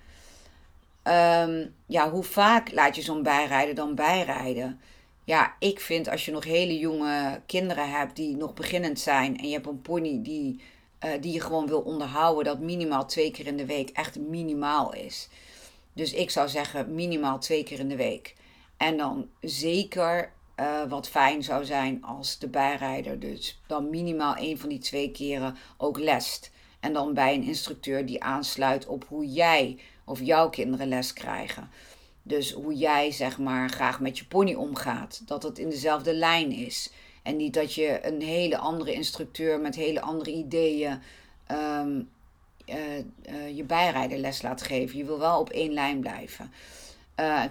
Um, 1.02 1.74
ja, 1.86 2.10
hoe 2.10 2.22
vaak 2.22 2.72
laat 2.72 2.96
je 2.96 3.02
zo'n 3.02 3.22
bijrijder 3.22 3.74
dan 3.74 3.94
bijrijden? 3.94 4.80
Ja, 5.24 5.54
ik 5.58 5.80
vind 5.80 6.08
als 6.08 6.24
je 6.24 6.32
nog 6.32 6.44
hele 6.44 6.78
jonge 6.78 7.40
kinderen 7.46 7.90
hebt 7.90 8.16
die 8.16 8.36
nog 8.36 8.54
beginnend 8.54 9.00
zijn 9.00 9.38
en 9.38 9.46
je 9.46 9.52
hebt 9.52 9.66
een 9.66 9.82
pony 9.82 10.22
die, 10.22 10.60
uh, 11.04 11.10
die 11.20 11.32
je 11.32 11.40
gewoon 11.40 11.66
wil 11.66 11.80
onderhouden, 11.80 12.44
dat 12.44 12.60
minimaal 12.60 13.06
twee 13.06 13.30
keer 13.30 13.46
in 13.46 13.56
de 13.56 13.66
week 13.66 13.90
echt 13.90 14.18
minimaal 14.18 14.94
is. 14.94 15.28
Dus 15.94 16.12
ik 16.12 16.30
zou 16.30 16.48
zeggen 16.48 16.94
minimaal 16.94 17.38
twee 17.38 17.62
keer 17.62 17.78
in 17.78 17.88
de 17.88 17.96
week. 17.96 18.34
En 18.76 18.96
dan 18.96 19.28
zeker 19.40 20.32
uh, 20.60 20.82
wat 20.88 21.08
fijn 21.08 21.42
zou 21.42 21.64
zijn 21.64 22.04
als 22.04 22.38
de 22.38 22.48
bijrijder 22.48 23.20
dus 23.20 23.60
dan 23.66 23.90
minimaal 23.90 24.34
één 24.34 24.58
van 24.58 24.68
die 24.68 24.78
twee 24.78 25.10
keren 25.10 25.56
ook 25.76 25.98
lest. 25.98 26.50
En 26.80 26.92
dan 26.92 27.14
bij 27.14 27.34
een 27.34 27.42
instructeur 27.42 28.06
die 28.06 28.22
aansluit 28.22 28.86
op 28.86 29.04
hoe 29.08 29.26
jij 29.26 29.78
of 30.04 30.20
jouw 30.20 30.50
kinderen 30.50 30.88
les 30.88 31.12
krijgen. 31.12 31.70
Dus 32.22 32.52
hoe 32.52 32.74
jij 32.74 33.10
zeg 33.10 33.38
maar 33.38 33.70
graag 33.70 34.00
met 34.00 34.18
je 34.18 34.24
pony 34.24 34.54
omgaat. 34.54 35.22
Dat 35.26 35.42
het 35.42 35.58
in 35.58 35.68
dezelfde 35.68 36.14
lijn 36.14 36.52
is. 36.52 36.92
En 37.22 37.36
niet 37.36 37.54
dat 37.54 37.74
je 37.74 38.06
een 38.06 38.22
hele 38.22 38.58
andere 38.58 38.92
instructeur 38.92 39.60
met 39.60 39.74
hele 39.74 40.00
andere 40.00 40.32
ideeën 40.32 41.02
um, 41.50 42.08
je 43.54 43.64
bijrijderles 43.66 44.42
laat 44.42 44.62
geven. 44.62 44.98
Je 44.98 45.04
wil 45.04 45.18
wel 45.18 45.40
op 45.40 45.50
één 45.50 45.72
lijn 45.72 46.00
blijven. 46.00 46.52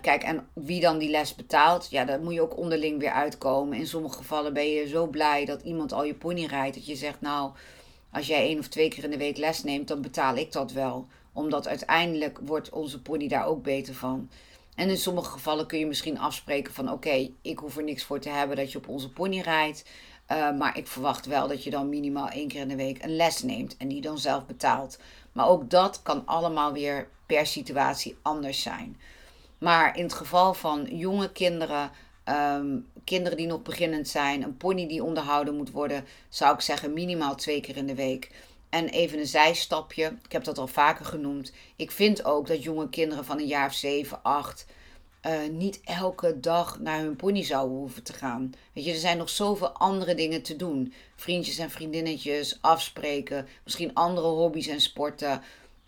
kijk, 0.02 0.24
en 0.24 0.48
wie 0.54 0.82
dan 0.82 0.98
die 0.98 1.10
les 1.10 1.36
betaalt, 1.36 1.88
ja, 1.90 2.06
daar 2.06 2.20
moet 2.20 2.34
je 2.34 2.42
ook 2.42 2.58
onderling 2.58 3.00
weer 3.00 3.12
uitkomen. 3.12 3.78
In 3.78 3.88
sommige 3.88 4.18
gevallen 4.18 4.54
ben 4.54 4.70
je 4.70 4.88
zo 4.88 5.08
blij 5.08 5.46
dat 5.46 5.62
iemand 5.62 5.94
al 5.94 6.04
je 6.04 6.16
pony 6.16 6.46
rijdt, 6.46 6.76
dat 6.76 6.86
je 6.86 6.96
zegt, 6.96 7.22
nou, 7.22 7.52
als 8.12 8.28
jij 8.28 8.42
één 8.42 8.60
of 8.60 8.68
twee 8.68 8.90
keer 8.90 9.04
in 9.04 9.10
de 9.10 9.18
week 9.18 9.38
les 9.38 9.64
neemt, 9.64 9.88
dan 9.88 10.02
betaal 10.02 10.36
ik 10.36 10.52
dat 10.52 10.72
wel. 10.72 11.08
Omdat 11.34 11.68
uiteindelijk 11.68 12.40
wordt 12.42 12.70
onze 12.70 13.02
pony 13.02 13.28
daar 13.28 13.46
ook 13.46 13.64
beter 13.64 13.94
van. 13.94 14.30
En 14.76 14.90
in 14.90 14.98
sommige 14.98 15.32
gevallen 15.32 15.68
kun 15.68 15.80
je 15.80 15.86
misschien 15.86 16.20
afspreken 16.20 16.74
van 16.74 16.92
oké, 16.92 17.30
ik 17.42 17.60
hoef 17.60 17.78
er 17.78 17.84
niks 17.84 18.04
voor 18.04 18.20
te 18.20 18.30
hebben 18.30 18.58
dat 18.58 18.72
je 18.72 18.78
op 18.78 18.88
onze 18.88 19.10
pony 19.10 19.40
rijdt. 19.40 19.86
Uh, 20.32 20.58
maar 20.58 20.78
ik 20.78 20.88
verwacht 20.88 21.26
wel 21.26 21.48
dat 21.48 21.64
je 21.64 21.70
dan 21.70 21.90
minimaal 21.90 22.30
één 22.30 22.48
keer 22.48 22.62
in 22.62 22.68
de 22.68 22.76
week 22.76 23.04
een 23.04 23.16
les 23.16 23.44
neemt 23.44 23.78
en 23.78 23.88
die 23.88 24.02
dan 24.02 24.18
zelf 24.18 24.46
betaalt. 24.46 25.00
Maar 25.32 25.48
ook 25.48 25.70
dat 25.70 26.02
kan 26.02 26.26
allemaal 26.26 26.74
weer 26.74 27.08
per 27.26 27.46
situatie 27.46 28.18
anders 28.22 28.62
zijn. 28.62 28.98
Maar 29.58 29.98
in 29.98 30.04
het 30.04 30.14
geval 30.14 30.54
van 30.54 30.88
jonge 30.92 31.32
kinderen, 31.32 31.92
um, 32.26 32.88
kinderen 33.04 33.38
die 33.38 33.48
nog 33.48 33.62
beginnend 33.62 34.08
zijn, 34.08 34.44
een 34.44 34.58
pony 34.58 34.88
die 34.88 35.04
onderhouden 35.04 35.56
moet 35.56 35.72
worden, 35.72 36.06
zou 36.30 36.54
ik 36.54 36.62
zeggen 36.62 36.94
minimaal 36.94 37.36
twee 37.36 37.62
keer 37.62 37.78
in 37.78 37.88
de 37.88 37.96
week. 37.96 38.32
En 38.70 38.88
even 38.88 39.20
een 39.20 39.28
zijstapje, 39.28 40.18
ik 40.24 40.32
heb 40.32 40.44
dat 40.44 40.58
al 40.58 40.68
vaker 40.68 41.06
genoemd. 41.06 41.54
Ik 41.76 41.92
vind 41.92 42.26
ook 42.26 42.48
dat 42.48 42.64
jonge 42.64 42.90
kinderen 42.90 43.26
van 43.26 43.40
een 43.40 43.48
jaar 43.48 43.68
of 43.68 43.74
7, 43.74 44.24
8 44.24 44.66
uh, 45.28 45.50
niet 45.52 45.82
elke 45.84 46.40
dag 46.40 46.80
naar 46.80 47.00
hun 47.00 47.16
pony 47.16 47.44
zouden 47.44 47.78
hoeven 47.78 48.04
te 48.04 48.14
gaan. 48.14 48.54
Weet 48.74 48.86
je, 48.86 48.92
er 48.92 48.98
zijn 48.98 49.18
nog 49.18 49.30
zoveel 49.30 49.70
andere 49.70 50.16
dingen 50.16 50.42
te 50.42 50.56
doen. 50.56 50.94
Vriendjes 51.16 51.58
en 51.58 51.70
vriendinnetjes, 51.70 52.58
afspreken, 52.62 53.48
misschien 53.64 53.94
andere 53.94 54.28
hobby's 54.28 54.68
en 54.68 54.82
sporten. 54.82 55.42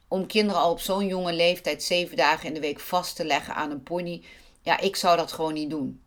Om 0.08 0.28
kinderen 0.28 0.62
al 0.62 0.72
op 0.72 0.80
zo'n 0.80 1.08
jonge 1.08 1.34
leeftijd 1.34 1.84
zeven 1.84 2.18
dagen 2.18 2.48
in 2.48 2.54
de 2.54 2.60
week 2.60 2.80
vast 2.80 3.16
te 3.16 3.26
leggen 3.26 3.56
aan 3.56 3.72
een 3.72 3.84
pony. 3.84 4.24
Ja, 4.62 4.80
ik 4.80 4.96
zou 4.96 5.18
dat 5.18 5.32
gewoon 5.32 5.54
niet 5.54 5.70
doen. 5.70 6.02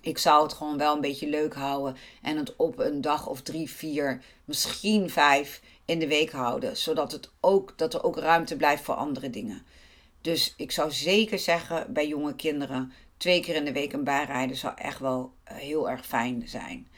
Ik 0.00 0.18
zou 0.18 0.42
het 0.42 0.52
gewoon 0.52 0.78
wel 0.78 0.94
een 0.94 1.00
beetje 1.00 1.28
leuk 1.28 1.54
houden 1.54 1.96
en 2.22 2.36
het 2.36 2.56
op 2.56 2.78
een 2.78 3.00
dag 3.00 3.26
of 3.26 3.40
drie, 3.40 3.70
vier, 3.70 4.22
misschien 4.44 5.10
vijf 5.10 5.60
in 5.84 5.98
de 5.98 6.08
week 6.08 6.30
houden. 6.30 6.76
Zodat 6.76 7.12
het 7.12 7.30
ook, 7.40 7.78
dat 7.78 7.94
er 7.94 8.04
ook 8.04 8.16
ruimte 8.16 8.56
blijft 8.56 8.82
voor 8.82 8.94
andere 8.94 9.30
dingen. 9.30 9.62
Dus 10.22 10.54
ik 10.56 10.72
zou 10.72 10.90
zeker 10.90 11.38
zeggen 11.38 11.92
bij 11.92 12.08
jonge 12.08 12.34
kinderen, 12.34 12.92
twee 13.16 13.40
keer 13.40 13.54
in 13.54 13.64
de 13.64 13.72
week 13.72 13.92
een 13.92 14.04
bijrijden 14.04 14.56
zou 14.56 14.74
echt 14.76 14.98
wel 14.98 15.32
eh, 15.44 15.56
heel 15.56 15.90
erg 15.90 16.06
fijn 16.06 16.48
zijn. 16.48 16.88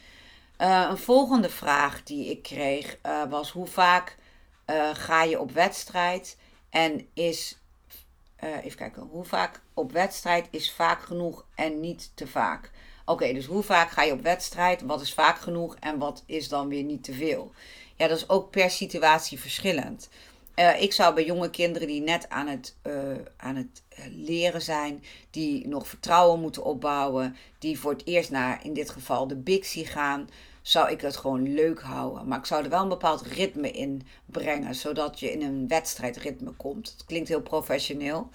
Uh, 0.58 0.86
een 0.90 0.98
volgende 0.98 1.50
vraag 1.50 2.02
die 2.02 2.30
ik 2.30 2.42
kreeg 2.42 2.98
uh, 3.06 3.22
was 3.30 3.50
hoe 3.50 3.66
vaak 3.66 4.16
ga 4.92 5.22
je 5.22 5.40
op 5.40 5.50
wedstrijd 5.50 6.36
en 6.70 7.06
is, 7.14 7.58
even 8.36 8.78
kijken, 8.78 9.02
hoe 9.02 9.24
vaak 9.24 9.60
op 9.74 9.92
wedstrijd 9.92 10.48
is 10.50 10.72
vaak 10.72 11.02
genoeg 11.02 11.46
en 11.54 11.80
niet 11.80 12.12
te 12.14 12.26
vaak. 12.26 12.70
Oké, 13.04 13.32
dus 13.32 13.46
hoe 13.46 13.62
vaak 13.62 13.90
ga 13.90 14.02
je 14.02 14.12
op 14.12 14.22
wedstrijd? 14.22 14.82
Wat 14.82 15.00
is 15.00 15.14
vaak 15.14 15.38
genoeg 15.38 15.76
en 15.80 15.98
wat 15.98 16.22
is 16.26 16.48
dan 16.48 16.68
weer 16.68 16.82
niet 16.82 17.04
te 17.04 17.12
veel? 17.12 17.52
Ja, 17.96 18.08
dat 18.08 18.16
is 18.16 18.28
ook 18.28 18.50
per 18.50 18.70
situatie 18.70 19.40
verschillend. 19.40 20.08
Uh, 20.56 20.82
ik 20.82 20.92
zou 20.92 21.14
bij 21.14 21.24
jonge 21.24 21.50
kinderen 21.50 21.88
die 21.88 22.00
net 22.00 22.28
aan 22.28 22.46
het, 22.46 22.76
uh, 22.86 22.94
aan 23.36 23.56
het 23.56 23.82
eh, 23.88 24.04
leren 24.10 24.62
zijn, 24.62 25.02
die 25.30 25.68
nog 25.68 25.88
vertrouwen 25.88 26.40
moeten 26.40 26.64
opbouwen, 26.64 27.36
die 27.58 27.78
voor 27.78 27.92
het 27.92 28.06
eerst 28.06 28.30
naar 28.30 28.64
in 28.64 28.72
dit 28.72 28.90
geval 28.90 29.26
de 29.26 29.36
Bixie 29.36 29.86
gaan, 29.86 30.28
zou 30.62 30.90
ik 30.90 31.00
het 31.00 31.16
gewoon 31.16 31.54
leuk 31.54 31.80
houden. 31.80 32.28
Maar 32.28 32.38
ik 32.38 32.46
zou 32.46 32.64
er 32.64 32.70
wel 32.70 32.82
een 32.82 32.88
bepaald 32.88 33.22
ritme 33.22 33.70
in 33.70 34.02
brengen, 34.26 34.74
zodat 34.74 35.20
je 35.20 35.32
in 35.32 35.42
een 35.42 35.68
wedstrijdritme 35.68 36.50
komt. 36.50 36.90
Het 36.90 37.04
klinkt 37.04 37.28
heel 37.28 37.42
professioneel, 37.42 38.28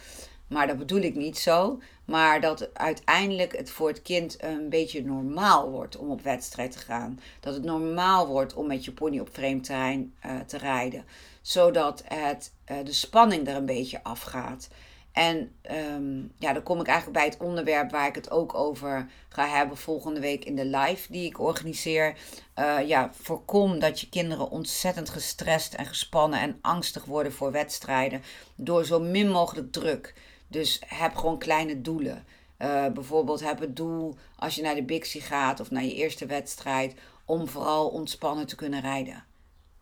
maar 0.47 0.67
dat 0.67 0.77
bedoel 0.77 1.01
ik 1.01 1.15
niet 1.15 1.37
zo. 1.37 1.79
Maar 2.05 2.41
dat 2.41 2.73
uiteindelijk 2.73 3.57
het 3.57 3.71
voor 3.71 3.87
het 3.87 4.01
kind 4.01 4.43
een 4.43 4.69
beetje 4.69 5.05
normaal 5.05 5.69
wordt 5.69 5.97
om 5.97 6.09
op 6.09 6.21
wedstrijd 6.21 6.71
te 6.71 6.79
gaan. 6.79 7.19
Dat 7.39 7.53
het 7.53 7.63
normaal 7.63 8.27
wordt 8.27 8.53
om 8.53 8.67
met 8.67 8.85
je 8.85 8.91
pony 8.91 9.19
op 9.19 9.29
vreemd 9.31 9.63
terrein 9.63 10.13
te 10.47 10.57
rijden. 10.57 11.05
Zodat 11.49 12.03
het, 12.05 12.53
uh, 12.71 12.77
de 12.83 12.93
spanning 12.93 13.47
er 13.47 13.55
een 13.55 13.65
beetje 13.65 14.03
afgaat. 14.03 14.67
En 15.11 15.55
um, 15.71 16.31
ja, 16.37 16.53
dan 16.53 16.63
kom 16.63 16.79
ik 16.79 16.87
eigenlijk 16.87 17.17
bij 17.17 17.27
het 17.27 17.37
onderwerp 17.37 17.91
waar 17.91 18.07
ik 18.07 18.15
het 18.15 18.31
ook 18.31 18.53
over 18.53 19.09
ga 19.29 19.47
hebben 19.47 19.77
volgende 19.77 20.19
week 20.19 20.45
in 20.45 20.55
de 20.55 20.65
live 20.65 21.11
die 21.11 21.25
ik 21.25 21.39
organiseer. 21.39 22.17
Uh, 22.59 22.87
ja, 22.87 23.09
voorkom 23.21 23.79
dat 23.79 23.99
je 23.99 24.09
kinderen 24.09 24.49
ontzettend 24.49 25.09
gestrest 25.09 25.73
en 25.73 25.85
gespannen 25.85 26.39
en 26.39 26.57
angstig 26.61 27.05
worden 27.05 27.33
voor 27.33 27.51
wedstrijden 27.51 28.21
door 28.55 28.85
zo 28.85 28.99
min 28.99 29.29
mogelijk 29.29 29.71
druk. 29.71 30.13
Dus 30.47 30.81
heb 30.85 31.15
gewoon 31.15 31.37
kleine 31.37 31.81
doelen. 31.81 32.25
Uh, 32.59 32.87
bijvoorbeeld 32.87 33.39
heb 33.39 33.59
het 33.59 33.75
doel 33.75 34.15
als 34.35 34.55
je 34.55 34.61
naar 34.61 34.75
de 34.75 34.83
Bixie 34.83 35.21
gaat 35.21 35.59
of 35.59 35.71
naar 35.71 35.83
je 35.83 35.95
eerste 35.95 36.25
wedstrijd 36.25 36.95
om 37.25 37.47
vooral 37.47 37.87
ontspannen 37.87 38.47
te 38.47 38.55
kunnen 38.55 38.81
rijden. 38.81 39.27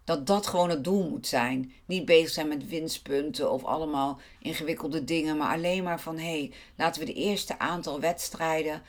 Dat 0.07 0.27
dat 0.27 0.47
gewoon 0.47 0.69
het 0.69 0.83
doel 0.83 1.09
moet 1.09 1.27
zijn. 1.27 1.71
Niet 1.85 2.05
bezig 2.05 2.29
zijn 2.29 2.47
met 2.47 2.67
winstpunten 2.67 3.51
of 3.51 3.63
allemaal 3.63 4.19
ingewikkelde 4.39 5.03
dingen, 5.03 5.37
maar 5.37 5.53
alleen 5.53 5.83
maar 5.83 5.99
van 5.99 6.17
hé, 6.17 6.39
hey, 6.39 6.51
laten 6.75 6.99
we 6.99 7.07
de 7.07 7.13
eerste 7.13 7.59
aantal 7.59 7.99
wedstrijden 7.99 8.81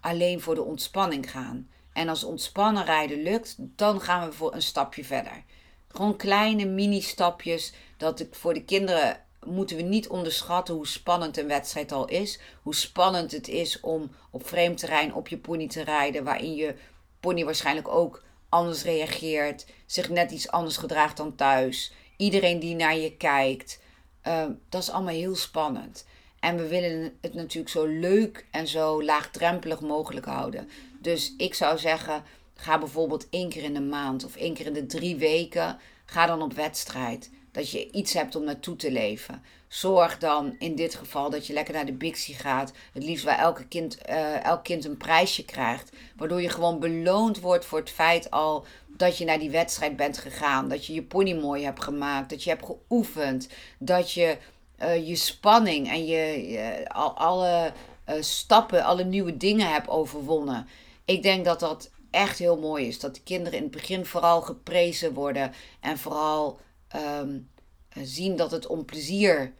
alleen 0.00 0.40
voor 0.40 0.54
de 0.54 0.62
ontspanning 0.62 1.30
gaan. 1.30 1.68
En 1.92 2.08
als 2.08 2.24
ontspannen 2.24 2.84
rijden 2.84 3.22
lukt, 3.22 3.56
dan 3.58 4.00
gaan 4.00 4.28
we 4.28 4.32
voor 4.34 4.54
een 4.54 4.62
stapje 4.62 5.04
verder. 5.04 5.42
Gewoon 5.88 6.16
kleine 6.16 6.64
mini-stapjes 6.64 7.72
dat 7.96 8.20
ik 8.20 8.34
voor 8.34 8.54
de 8.54 8.64
kinderen 8.64 9.20
moeten 9.42 9.76
we 9.76 9.82
niet 9.82 10.08
onderschatten 10.08 10.74
hoe 10.74 10.86
spannend 10.86 11.36
een 11.36 11.48
wedstrijd 11.48 11.92
al 11.92 12.08
is. 12.08 12.40
Hoe 12.62 12.74
spannend 12.74 13.32
het 13.32 13.48
is 13.48 13.80
om 13.80 14.10
op 14.30 14.46
vreemd 14.46 14.78
terrein 14.78 15.14
op 15.14 15.28
je 15.28 15.38
pony 15.38 15.68
te 15.68 15.82
rijden, 15.82 16.24
waarin 16.24 16.54
je 16.54 16.74
pony 17.20 17.44
waarschijnlijk 17.44 17.88
ook 17.88 18.22
anders 18.54 18.82
reageert, 18.82 19.66
zich 19.86 20.08
net 20.08 20.30
iets 20.30 20.50
anders 20.50 20.76
gedraagt 20.76 21.16
dan 21.16 21.34
thuis. 21.34 21.92
Iedereen 22.16 22.58
die 22.58 22.74
naar 22.74 22.96
je 22.96 23.16
kijkt, 23.16 23.80
uh, 24.26 24.44
dat 24.68 24.82
is 24.82 24.90
allemaal 24.90 25.14
heel 25.14 25.36
spannend. 25.36 26.06
En 26.40 26.56
we 26.56 26.68
willen 26.68 27.18
het 27.20 27.34
natuurlijk 27.34 27.68
zo 27.68 27.86
leuk 27.86 28.46
en 28.50 28.66
zo 28.66 29.02
laagdrempelig 29.02 29.80
mogelijk 29.80 30.26
houden. 30.26 30.68
Dus 31.00 31.34
ik 31.36 31.54
zou 31.54 31.78
zeggen, 31.78 32.22
ga 32.54 32.78
bijvoorbeeld 32.78 33.28
één 33.30 33.48
keer 33.48 33.62
in 33.62 33.74
de 33.74 33.80
maand 33.80 34.24
of 34.24 34.36
één 34.36 34.54
keer 34.54 34.66
in 34.66 34.72
de 34.72 34.86
drie 34.86 35.16
weken, 35.16 35.78
ga 36.04 36.26
dan 36.26 36.42
op 36.42 36.52
wedstrijd. 36.52 37.30
Dat 37.54 37.70
je 37.70 37.90
iets 37.90 38.12
hebt 38.12 38.36
om 38.36 38.44
naartoe 38.44 38.76
te 38.76 38.90
leven. 38.90 39.42
Zorg 39.68 40.18
dan 40.18 40.56
in 40.58 40.74
dit 40.74 40.94
geval 40.94 41.30
dat 41.30 41.46
je 41.46 41.52
lekker 41.52 41.74
naar 41.74 41.86
de 41.86 41.92
Bixie 41.92 42.34
gaat. 42.34 42.72
Het 42.92 43.04
liefst 43.04 43.24
waar 43.24 43.38
elke 43.38 43.66
kind, 43.66 43.98
uh, 44.08 44.44
elk 44.44 44.64
kind 44.64 44.84
een 44.84 44.96
prijsje 44.96 45.44
krijgt. 45.44 45.92
Waardoor 46.16 46.42
je 46.42 46.48
gewoon 46.48 46.80
beloond 46.80 47.40
wordt 47.40 47.64
voor 47.64 47.78
het 47.78 47.90
feit 47.90 48.30
al 48.30 48.66
dat 48.88 49.18
je 49.18 49.24
naar 49.24 49.38
die 49.38 49.50
wedstrijd 49.50 49.96
bent 49.96 50.18
gegaan. 50.18 50.68
Dat 50.68 50.86
je 50.86 50.94
je 50.94 51.02
pony 51.02 51.34
mooi 51.34 51.64
hebt 51.64 51.82
gemaakt. 51.82 52.30
Dat 52.30 52.44
je 52.44 52.50
hebt 52.50 52.64
geoefend. 52.64 53.48
Dat 53.78 54.12
je 54.12 54.36
uh, 54.82 55.08
je 55.08 55.16
spanning 55.16 55.90
en 55.90 56.06
je, 56.06 56.84
al, 56.88 57.16
alle 57.16 57.72
stappen, 58.20 58.84
alle 58.84 59.04
nieuwe 59.04 59.36
dingen 59.36 59.72
hebt 59.72 59.88
overwonnen. 59.88 60.68
Ik 61.04 61.22
denk 61.22 61.44
dat 61.44 61.60
dat 61.60 61.90
echt 62.10 62.38
heel 62.38 62.58
mooi 62.58 62.86
is. 62.86 63.00
Dat 63.00 63.14
de 63.14 63.22
kinderen 63.22 63.58
in 63.58 63.64
het 63.64 63.72
begin 63.72 64.04
vooral 64.06 64.42
geprezen 64.42 65.14
worden. 65.14 65.52
En 65.80 65.98
vooral 65.98 66.60
um, 66.94 67.50
zien 67.94 68.36
dat 68.36 68.50
het 68.50 68.66
om 68.66 68.84
plezier 68.84 69.52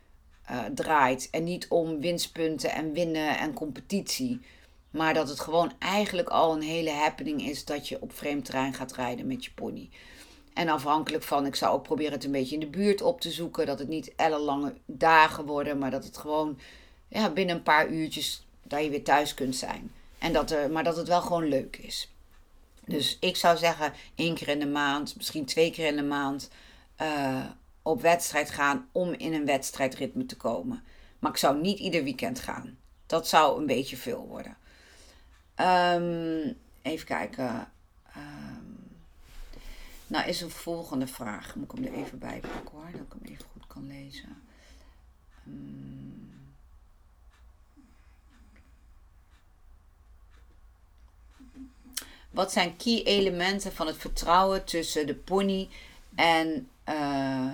uh, 0.50 0.64
draait 0.64 1.29
en 1.31 1.45
niet 1.45 1.69
om 1.69 2.00
winstpunten 2.00 2.73
en 2.73 2.93
winnen 2.93 3.38
en 3.38 3.53
competitie. 3.53 4.41
Maar 4.91 5.14
dat 5.14 5.29
het 5.29 5.41
gewoon 5.41 5.73
eigenlijk 5.79 6.29
al 6.29 6.55
een 6.55 6.62
hele 6.62 6.91
happening 6.91 7.43
is 7.43 7.64
dat 7.64 7.88
je 7.88 8.00
op 8.00 8.12
vreemd 8.12 8.45
terrein 8.45 8.75
gaat 8.75 8.95
rijden 8.95 9.26
met 9.26 9.45
je 9.45 9.50
pony. 9.55 9.91
En 10.55 10.69
afhankelijk 10.69 11.23
van, 11.23 11.47
ik 11.47 11.55
zou 11.55 11.75
ook 11.75 11.83
proberen 11.83 12.12
het 12.12 12.25
een 12.25 12.31
beetje 12.31 12.55
in 12.55 12.61
de 12.61 12.67
buurt 12.67 13.03
op 13.03 13.21
te 13.21 13.31
zoeken. 13.31 13.67
Dat 13.67 13.79
het 13.79 13.88
niet 13.88 14.12
ellenlange 14.17 14.75
dagen 14.87 15.45
worden, 15.45 15.79
maar 15.79 15.91
dat 15.91 16.05
het 16.05 16.17
gewoon 16.17 16.59
ja, 17.09 17.31
binnen 17.31 17.57
een 17.57 17.62
paar 17.62 17.88
uurtjes 17.88 18.47
dat 18.62 18.85
je 18.85 18.91
weer 18.91 19.05
thuis 19.05 19.35
kunt 19.35 19.57
zijn. 19.57 19.93
En 20.19 20.33
dat 20.33 20.50
er, 20.50 20.71
maar 20.71 20.85
dat 20.85 20.97
het 20.97 21.09
wel 21.09 21.21
gewoon 21.21 21.49
leuk 21.49 21.76
is. 21.76 22.12
Dus 22.87 23.17
ik 23.21 23.37
zou 23.37 23.57
zeggen 23.57 23.93
één 24.14 24.35
keer 24.35 24.49
in 24.49 24.59
de 24.59 24.67
maand, 24.67 25.17
misschien 25.17 25.45
twee 25.45 25.71
keer 25.71 25.87
in 25.87 25.97
de 25.97 26.03
maand 26.03 26.50
uh, 27.03 27.45
op 27.83 28.01
wedstrijd 28.01 28.51
gaan 28.51 28.89
om 28.93 29.13
in 29.13 29.35
een 29.35 29.47
wedstrijdritme 29.47 30.27
te 30.27 30.37
komen. 30.37 30.83
Maar 31.19 31.31
ik 31.31 31.37
zou 31.37 31.61
niet 31.61 31.79
ieder 31.79 32.05
weekend 32.05 32.41
gaan. 32.41 32.79
Dat 33.07 33.29
zou 33.29 33.61
een 33.61 33.67
beetje 33.67 33.97
veel 33.97 34.27
worden. 34.27 34.57
Um, 35.57 36.57
even 36.83 37.07
kijken. 37.07 37.73
Um, 38.17 38.99
nou, 40.07 40.29
is 40.29 40.41
een 40.41 40.51
volgende 40.51 41.07
vraag. 41.07 41.55
Moet 41.55 41.73
ik 41.73 41.79
hem 41.79 41.95
er 41.95 42.05
even 42.05 42.19
bij 42.19 42.41
pakken 42.41 42.79
hoor, 42.79 42.91
dat 42.93 43.01
ik 43.01 43.13
hem 43.13 43.33
even 43.33 43.45
goed 43.53 43.67
kan 43.67 43.87
lezen. 43.87 44.43
Um, 45.47 46.55
wat 52.31 52.53
zijn 52.53 52.77
key 52.77 53.03
elementen 53.05 53.73
van 53.73 53.87
het 53.87 53.97
vertrouwen 53.97 54.65
tussen 54.65 55.07
de 55.07 55.15
pony 55.15 55.69
en 56.15 56.69
uh, 56.88 57.50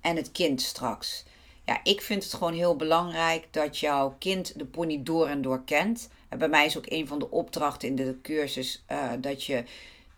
en 0.00 0.16
het 0.16 0.32
kind 0.32 0.62
straks. 0.62 1.24
Ja, 1.66 1.80
ik 1.82 2.00
vind 2.00 2.24
het 2.24 2.34
gewoon 2.34 2.52
heel 2.52 2.76
belangrijk 2.76 3.48
dat 3.50 3.78
jouw 3.78 4.16
kind 4.18 4.58
de 4.58 4.64
pony 4.64 5.02
door 5.02 5.28
en 5.28 5.42
door 5.42 5.64
kent. 5.64 6.08
En 6.28 6.38
bij 6.38 6.48
mij 6.48 6.66
is 6.66 6.76
ook 6.76 6.90
een 6.90 7.06
van 7.06 7.18
de 7.18 7.30
opdrachten 7.30 7.88
in 7.88 7.96
de 7.96 8.18
cursus 8.22 8.84
uh, 8.92 9.12
dat 9.18 9.44
je, 9.44 9.64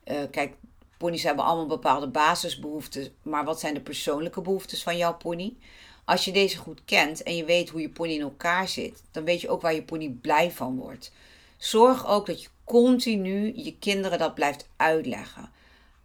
uh, 0.05 0.19
kijk, 0.31 0.55
ponies 0.97 1.23
hebben 1.23 1.45
allemaal 1.45 1.67
bepaalde 1.67 2.09
basisbehoeften, 2.09 3.15
maar 3.23 3.45
wat 3.45 3.61
zijn 3.61 3.75
de 3.75 3.81
persoonlijke 3.81 4.41
behoeftes 4.41 4.83
van 4.83 4.97
jouw 4.97 5.17
pony? 5.17 5.57
Als 6.05 6.25
je 6.25 6.33
deze 6.33 6.59
goed 6.59 6.81
kent 6.85 7.23
en 7.23 7.37
je 7.37 7.45
weet 7.45 7.69
hoe 7.69 7.81
je 7.81 7.89
pony 7.89 8.13
in 8.13 8.21
elkaar 8.21 8.69
zit, 8.69 9.03
dan 9.11 9.25
weet 9.25 9.41
je 9.41 9.49
ook 9.49 9.63
waar 9.63 9.75
je 9.75 9.83
pony 9.83 10.09
blij 10.09 10.51
van 10.51 10.77
wordt. 10.77 11.13
Zorg 11.57 12.07
ook 12.07 12.27
dat 12.27 12.43
je 12.43 12.49
continu 12.65 13.53
je 13.57 13.79
kinderen 13.79 14.19
dat 14.19 14.35
blijft 14.35 14.69
uitleggen. 14.77 15.51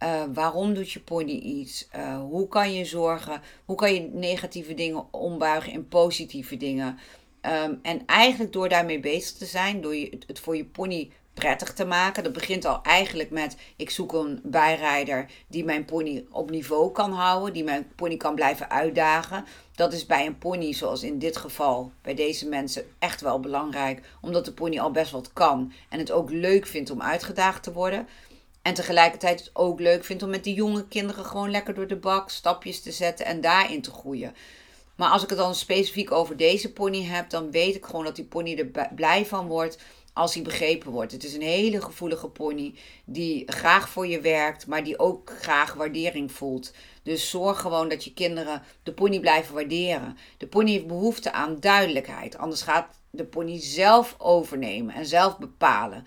Uh, 0.02 0.22
waarom 0.34 0.74
doet 0.74 0.92
je 0.92 1.00
pony 1.00 1.32
iets? 1.32 1.88
Uh, 1.96 2.20
hoe 2.20 2.48
kan 2.48 2.74
je 2.74 2.84
zorgen? 2.84 3.42
Hoe 3.64 3.76
kan 3.76 3.94
je 3.94 4.10
negatieve 4.12 4.74
dingen 4.74 5.04
ombuigen 5.10 5.72
in 5.72 5.88
positieve 5.88 6.56
dingen? 6.56 6.98
Um, 7.42 7.78
en 7.82 8.06
eigenlijk 8.06 8.52
door 8.52 8.68
daarmee 8.68 9.00
bezig 9.00 9.36
te 9.36 9.46
zijn, 9.46 9.80
door 9.80 9.96
je, 9.96 10.18
het 10.26 10.40
voor 10.40 10.56
je 10.56 10.64
pony 10.64 11.10
prettig 11.34 11.74
te 11.74 11.84
maken. 11.84 12.22
Dat 12.22 12.32
begint 12.32 12.64
al 12.64 12.82
eigenlijk 12.82 13.30
met: 13.30 13.56
ik 13.76 13.90
zoek 13.90 14.12
een 14.12 14.40
bijrijder 14.42 15.30
die 15.46 15.64
mijn 15.64 15.84
pony 15.84 16.24
op 16.30 16.50
niveau 16.50 16.92
kan 16.92 17.12
houden, 17.12 17.52
die 17.52 17.64
mijn 17.64 17.92
pony 17.96 18.16
kan 18.16 18.34
blijven 18.34 18.70
uitdagen. 18.70 19.44
Dat 19.74 19.92
is 19.92 20.06
bij 20.06 20.26
een 20.26 20.38
pony, 20.38 20.72
zoals 20.72 21.02
in 21.02 21.18
dit 21.18 21.36
geval, 21.36 21.92
bij 22.02 22.14
deze 22.14 22.48
mensen, 22.48 22.84
echt 22.98 23.20
wel 23.20 23.40
belangrijk, 23.40 24.00
omdat 24.20 24.44
de 24.44 24.52
pony 24.52 24.78
al 24.78 24.90
best 24.90 25.10
wat 25.10 25.32
kan 25.32 25.72
en 25.88 25.98
het 25.98 26.10
ook 26.10 26.30
leuk 26.30 26.66
vindt 26.66 26.90
om 26.90 27.02
uitgedaagd 27.02 27.62
te 27.62 27.72
worden. 27.72 28.06
En 28.62 28.74
tegelijkertijd 28.74 29.40
het 29.40 29.50
ook 29.52 29.80
leuk 29.80 30.04
vindt 30.04 30.22
om 30.22 30.30
met 30.30 30.44
die 30.44 30.54
jonge 30.54 30.88
kinderen 30.88 31.24
gewoon 31.24 31.50
lekker 31.50 31.74
door 31.74 31.86
de 31.86 31.96
bak 31.96 32.30
stapjes 32.30 32.80
te 32.80 32.92
zetten 32.92 33.26
en 33.26 33.40
daarin 33.40 33.82
te 33.82 33.90
groeien. 33.90 34.34
Maar 34.96 35.10
als 35.10 35.22
ik 35.22 35.28
het 35.28 35.38
dan 35.38 35.54
specifiek 35.54 36.12
over 36.12 36.36
deze 36.36 36.72
pony 36.72 37.04
heb, 37.04 37.30
dan 37.30 37.50
weet 37.50 37.74
ik 37.74 37.84
gewoon 37.84 38.04
dat 38.04 38.16
die 38.16 38.24
pony 38.24 38.56
er 38.56 38.88
blij 38.94 39.26
van 39.26 39.46
wordt 39.46 39.78
als 40.12 40.34
hij 40.34 40.42
begrepen 40.42 40.90
wordt. 40.90 41.12
Het 41.12 41.24
is 41.24 41.34
een 41.34 41.42
hele 41.42 41.82
gevoelige 41.82 42.28
pony 42.28 42.74
die 43.04 43.52
graag 43.52 43.88
voor 43.88 44.06
je 44.06 44.20
werkt, 44.20 44.66
maar 44.66 44.84
die 44.84 44.98
ook 44.98 45.30
graag 45.40 45.74
waardering 45.74 46.32
voelt. 46.32 46.72
Dus 47.02 47.30
zorg 47.30 47.60
gewoon 47.60 47.88
dat 47.88 48.04
je 48.04 48.12
kinderen 48.12 48.62
de 48.82 48.92
pony 48.92 49.20
blijven 49.20 49.54
waarderen. 49.54 50.16
De 50.36 50.46
pony 50.46 50.70
heeft 50.70 50.86
behoefte 50.86 51.32
aan 51.32 51.60
duidelijkheid, 51.60 52.38
anders 52.38 52.62
gaat 52.62 52.98
de 53.10 53.24
pony 53.24 53.60
zelf 53.60 54.14
overnemen 54.18 54.94
en 54.94 55.06
zelf 55.06 55.38
bepalen. 55.38 56.06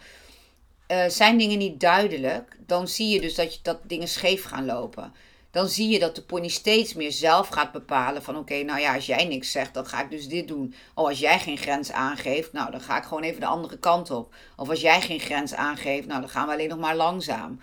Uh, 0.94 1.10
zijn 1.10 1.38
dingen 1.38 1.58
niet 1.58 1.80
duidelijk, 1.80 2.58
dan 2.66 2.88
zie 2.88 3.10
je 3.10 3.22
dus 3.22 3.36
dat, 3.36 3.54
je, 3.54 3.60
dat 3.62 3.80
dingen 3.84 4.08
scheef 4.08 4.44
gaan 4.44 4.66
lopen 4.66 5.14
dan 5.54 5.68
zie 5.70 5.90
je 5.90 6.00
dat 6.00 6.16
de 6.16 6.22
pony 6.22 6.48
steeds 6.48 6.94
meer 6.94 7.12
zelf 7.12 7.48
gaat 7.48 7.72
bepalen 7.72 8.24
van 8.24 8.38
oké, 8.38 8.64
nou 8.64 8.80
ja, 8.80 8.96
als 8.96 9.06
jij 9.06 9.26
niks 9.26 9.52
zegt, 9.52 9.74
dan 9.74 9.86
ga 9.86 10.04
ik 10.04 10.10
dus 10.10 10.28
dit 10.28 10.48
doen. 10.48 10.74
Of 10.94 11.08
als 11.08 11.20
jij 11.20 11.40
geen 11.40 11.58
grens 11.58 11.92
aangeeft, 11.92 12.54
nou 12.54 12.72
dan 12.72 12.82
ga 12.82 12.98
ik 12.98 13.04
gewoon 13.04 13.24
even 13.24 13.40
de 13.40 13.46
andere 13.46 13.78
kant 13.78 14.12
op. 14.12 14.34
Of 14.56 14.70
als 14.70 14.82
jij 14.82 15.02
geen 15.02 15.20
grens 15.20 15.54
aangeeft, 15.54 16.08
nou 16.08 16.22
dan 16.22 16.30
gaan 16.30 16.48
we 16.48 16.54
alleen 16.54 16.70
nog 16.70 16.80
maar 16.80 16.96
langzaam. 16.96 17.60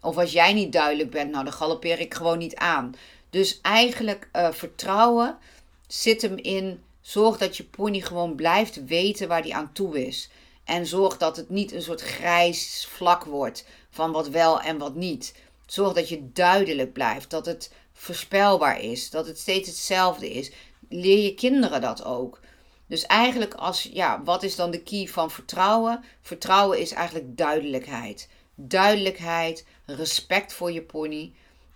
Of 0.00 0.16
als 0.16 0.32
jij 0.32 0.52
niet 0.52 0.72
duidelijk 0.72 1.10
bent, 1.10 1.30
nou 1.30 1.44
dan 1.44 1.52
galoppeer 1.52 2.00
ik 2.00 2.14
gewoon 2.14 2.38
niet 2.38 2.56
aan. 2.56 2.94
Dus 3.30 3.60
eigenlijk 3.60 4.28
uh, 4.32 4.52
vertrouwen 4.52 5.38
zit 5.86 6.22
hem 6.22 6.36
in 6.36 6.82
zorg 7.00 7.38
dat 7.38 7.56
je 7.56 7.64
pony 7.64 8.00
gewoon 8.00 8.34
blijft 8.34 8.84
weten 8.84 9.28
waar 9.28 9.42
hij 9.42 9.52
aan 9.52 9.72
toe 9.72 10.06
is. 10.06 10.30
En 10.64 10.86
zorg 10.86 11.16
dat 11.16 11.36
het 11.36 11.50
niet 11.50 11.72
een 11.72 11.82
soort 11.82 12.00
grijs 12.00 12.88
vlak 12.90 13.24
wordt 13.24 13.66
van 13.90 14.12
wat 14.12 14.28
wel 14.28 14.60
en 14.60 14.78
wat 14.78 14.94
niet. 14.94 15.34
Zorg 15.66 15.92
dat 15.92 16.08
je 16.08 16.32
duidelijk 16.32 16.92
blijft, 16.92 17.30
dat 17.30 17.46
het 17.46 17.72
voorspelbaar 17.92 18.80
is, 18.80 19.10
dat 19.10 19.26
het 19.26 19.38
steeds 19.38 19.68
hetzelfde 19.68 20.30
is. 20.30 20.52
Leer 20.88 21.24
je 21.24 21.34
kinderen 21.34 21.80
dat 21.80 22.04
ook. 22.04 22.40
Dus 22.86 23.06
eigenlijk 23.06 23.54
als, 23.54 23.82
ja, 23.82 24.22
wat 24.24 24.42
is 24.42 24.56
dan 24.56 24.70
de 24.70 24.82
key 24.82 25.06
van 25.06 25.30
vertrouwen? 25.30 26.04
Vertrouwen 26.22 26.78
is 26.78 26.92
eigenlijk 26.92 27.36
duidelijkheid. 27.36 28.28
Duidelijkheid, 28.54 29.66
respect 29.84 30.52
voor 30.52 30.72
je 30.72 30.82
pony 30.82 31.32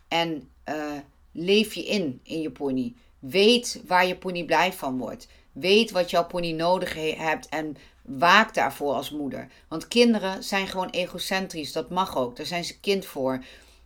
en 0.09 0.49
uh, 0.69 0.93
leef 1.33 1.75
je 1.75 1.85
in 1.85 2.21
in 2.23 2.41
je 2.41 2.51
pony. 2.51 2.95
Weet 3.19 3.83
waar 3.87 4.07
je 4.07 4.17
pony 4.17 4.45
blij 4.45 4.73
van 4.73 4.99
wordt. 4.99 5.29
Weet 5.53 5.91
wat 5.91 6.11
jouw 6.11 6.27
pony 6.27 6.53
nodig 6.53 6.95
hebt 7.17 7.49
en 7.49 7.77
waak 8.09 8.55
daarvoor 8.55 8.93
als 8.95 9.11
moeder. 9.11 9.49
Want 9.69 9.89
kinderen 9.89 10.43
zijn 10.45 10.67
gewoon 10.67 10.91
egocentrisch, 10.91 11.73
dat 11.73 11.91
mag 11.91 12.17
ook. 12.17 12.37
Daar 12.37 12.47
zijn 12.47 12.65
ze 12.65 12.81
kind 12.81 13.07
voor. 13.07 13.45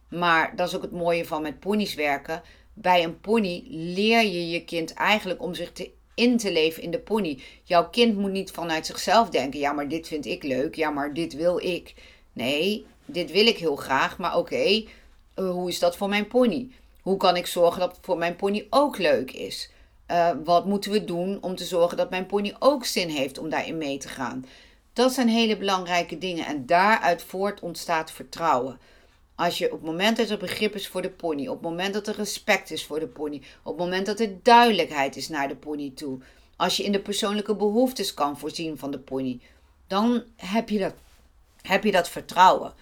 Maar 0.09 0.57
dat 0.57 0.69
is 0.69 0.77
ook 0.77 0.83
het 0.83 0.93
mooie 0.93 1.25
van 1.25 1.43
met 1.43 1.61
ponies 1.61 1.95
werken. 1.95 2.43
Bij 2.73 3.05
een 3.05 3.21
pony 3.21 3.65
leer 3.69 4.23
je 4.23 4.51
je 4.51 4.65
kind 4.65 4.93
eigenlijk 4.93 5.43
om 5.43 5.55
zich 5.55 5.73
te, 5.73 5.91
in 6.15 6.37
te 6.37 6.53
leven 6.53 6.83
in 6.83 6.91
de 6.91 6.99
pony. 6.99 7.41
Jouw 7.63 7.89
kind 7.89 8.17
moet 8.17 8.31
niet 8.31 8.51
vanuit 8.51 8.87
zichzelf 8.87 9.29
denken: 9.29 9.61
ja, 9.61 9.73
maar 9.73 9.89
dit 9.89 10.09
vind 10.09 10.27
ik 10.27 10.43
leuk, 10.43 10.75
ja, 10.75 10.91
maar 10.91 11.15
dit 11.15 11.35
wil 11.35 11.59
ik. 11.59 11.95
Nee, 12.33 12.87
dit 13.05 13.31
wil 13.31 13.47
ik 13.47 13.59
heel 13.59 13.77
graag, 13.77 14.19
maar 14.19 14.37
oké, 14.37 14.55
eh, 14.55 14.85
hoe 15.35 15.69
is 15.69 15.79
dat 15.79 15.97
voor 15.97 16.09
mijn 16.09 16.29
pony? 16.29 16.71
Hoe 17.03 17.17
kan 17.17 17.37
ik 17.37 17.47
zorgen 17.47 17.81
dat 17.81 17.97
het 17.97 18.05
voor 18.05 18.19
mijn 18.19 18.37
pony 18.37 18.67
ook 18.71 18.99
leuk 18.99 19.33
is? 19.33 19.71
Uh, 20.13 20.31
wat 20.45 20.67
moeten 20.67 20.91
we 20.91 21.05
doen 21.05 21.39
om 21.41 21.57
te 21.57 21.65
zorgen 21.65 21.97
dat 21.97 22.11
mijn 22.11 22.27
pony 22.27 22.55
ook 22.59 22.85
zin 22.85 23.09
heeft 23.09 23.39
om 23.39 23.49
daarin 23.49 23.79
mee 23.79 23.99
te 23.99 24.09
gaan? 24.09 24.45
Dat 24.93 25.13
zijn 25.13 25.29
hele 25.29 25.57
belangrijke 25.57 26.19
dingen 26.19 26.47
en 26.47 26.67
daaruit 26.67 27.23
voort 27.23 27.61
ontstaat 27.61 28.11
vertrouwen. 28.13 28.79
Als 29.35 29.59
je 29.59 29.67
op 29.67 29.73
het 29.73 29.83
moment 29.83 30.17
dat 30.17 30.31
er 30.31 30.39
begrip 30.39 30.75
is 30.75 30.89
voor 30.89 31.03
de 31.03 31.11
pony, 31.11 31.47
op 31.47 31.55
het 31.55 31.71
moment 31.71 31.95
dat 31.95 32.07
er 32.07 32.15
respect 32.15 32.71
is 32.71 32.85
voor 32.85 33.01
de 33.01 33.07
pony, 33.07 33.37
op 33.63 33.79
het 33.79 33.87
moment 33.87 34.07
dat 34.07 34.21
er 34.21 34.43
duidelijkheid 34.43 35.17
is 35.17 35.29
naar 35.29 35.49
de 35.49 35.57
pony 35.57 35.93
toe, 35.95 36.19
als 36.57 36.77
je 36.77 36.85
in 36.85 36.93
de 36.93 37.01
persoonlijke 37.01 37.55
behoeftes 37.55 38.15
kan 38.15 38.39
voorzien 38.39 38.79
van 38.79 38.91
de 38.91 38.99
pony, 38.99 39.41
dan 39.87 40.23
heb 40.37 40.69
je 40.69 40.79
dat, 40.79 40.95
heb 41.63 41.85
je 41.85 41.93
dat 41.93 42.09
vertrouwen. 42.09 42.73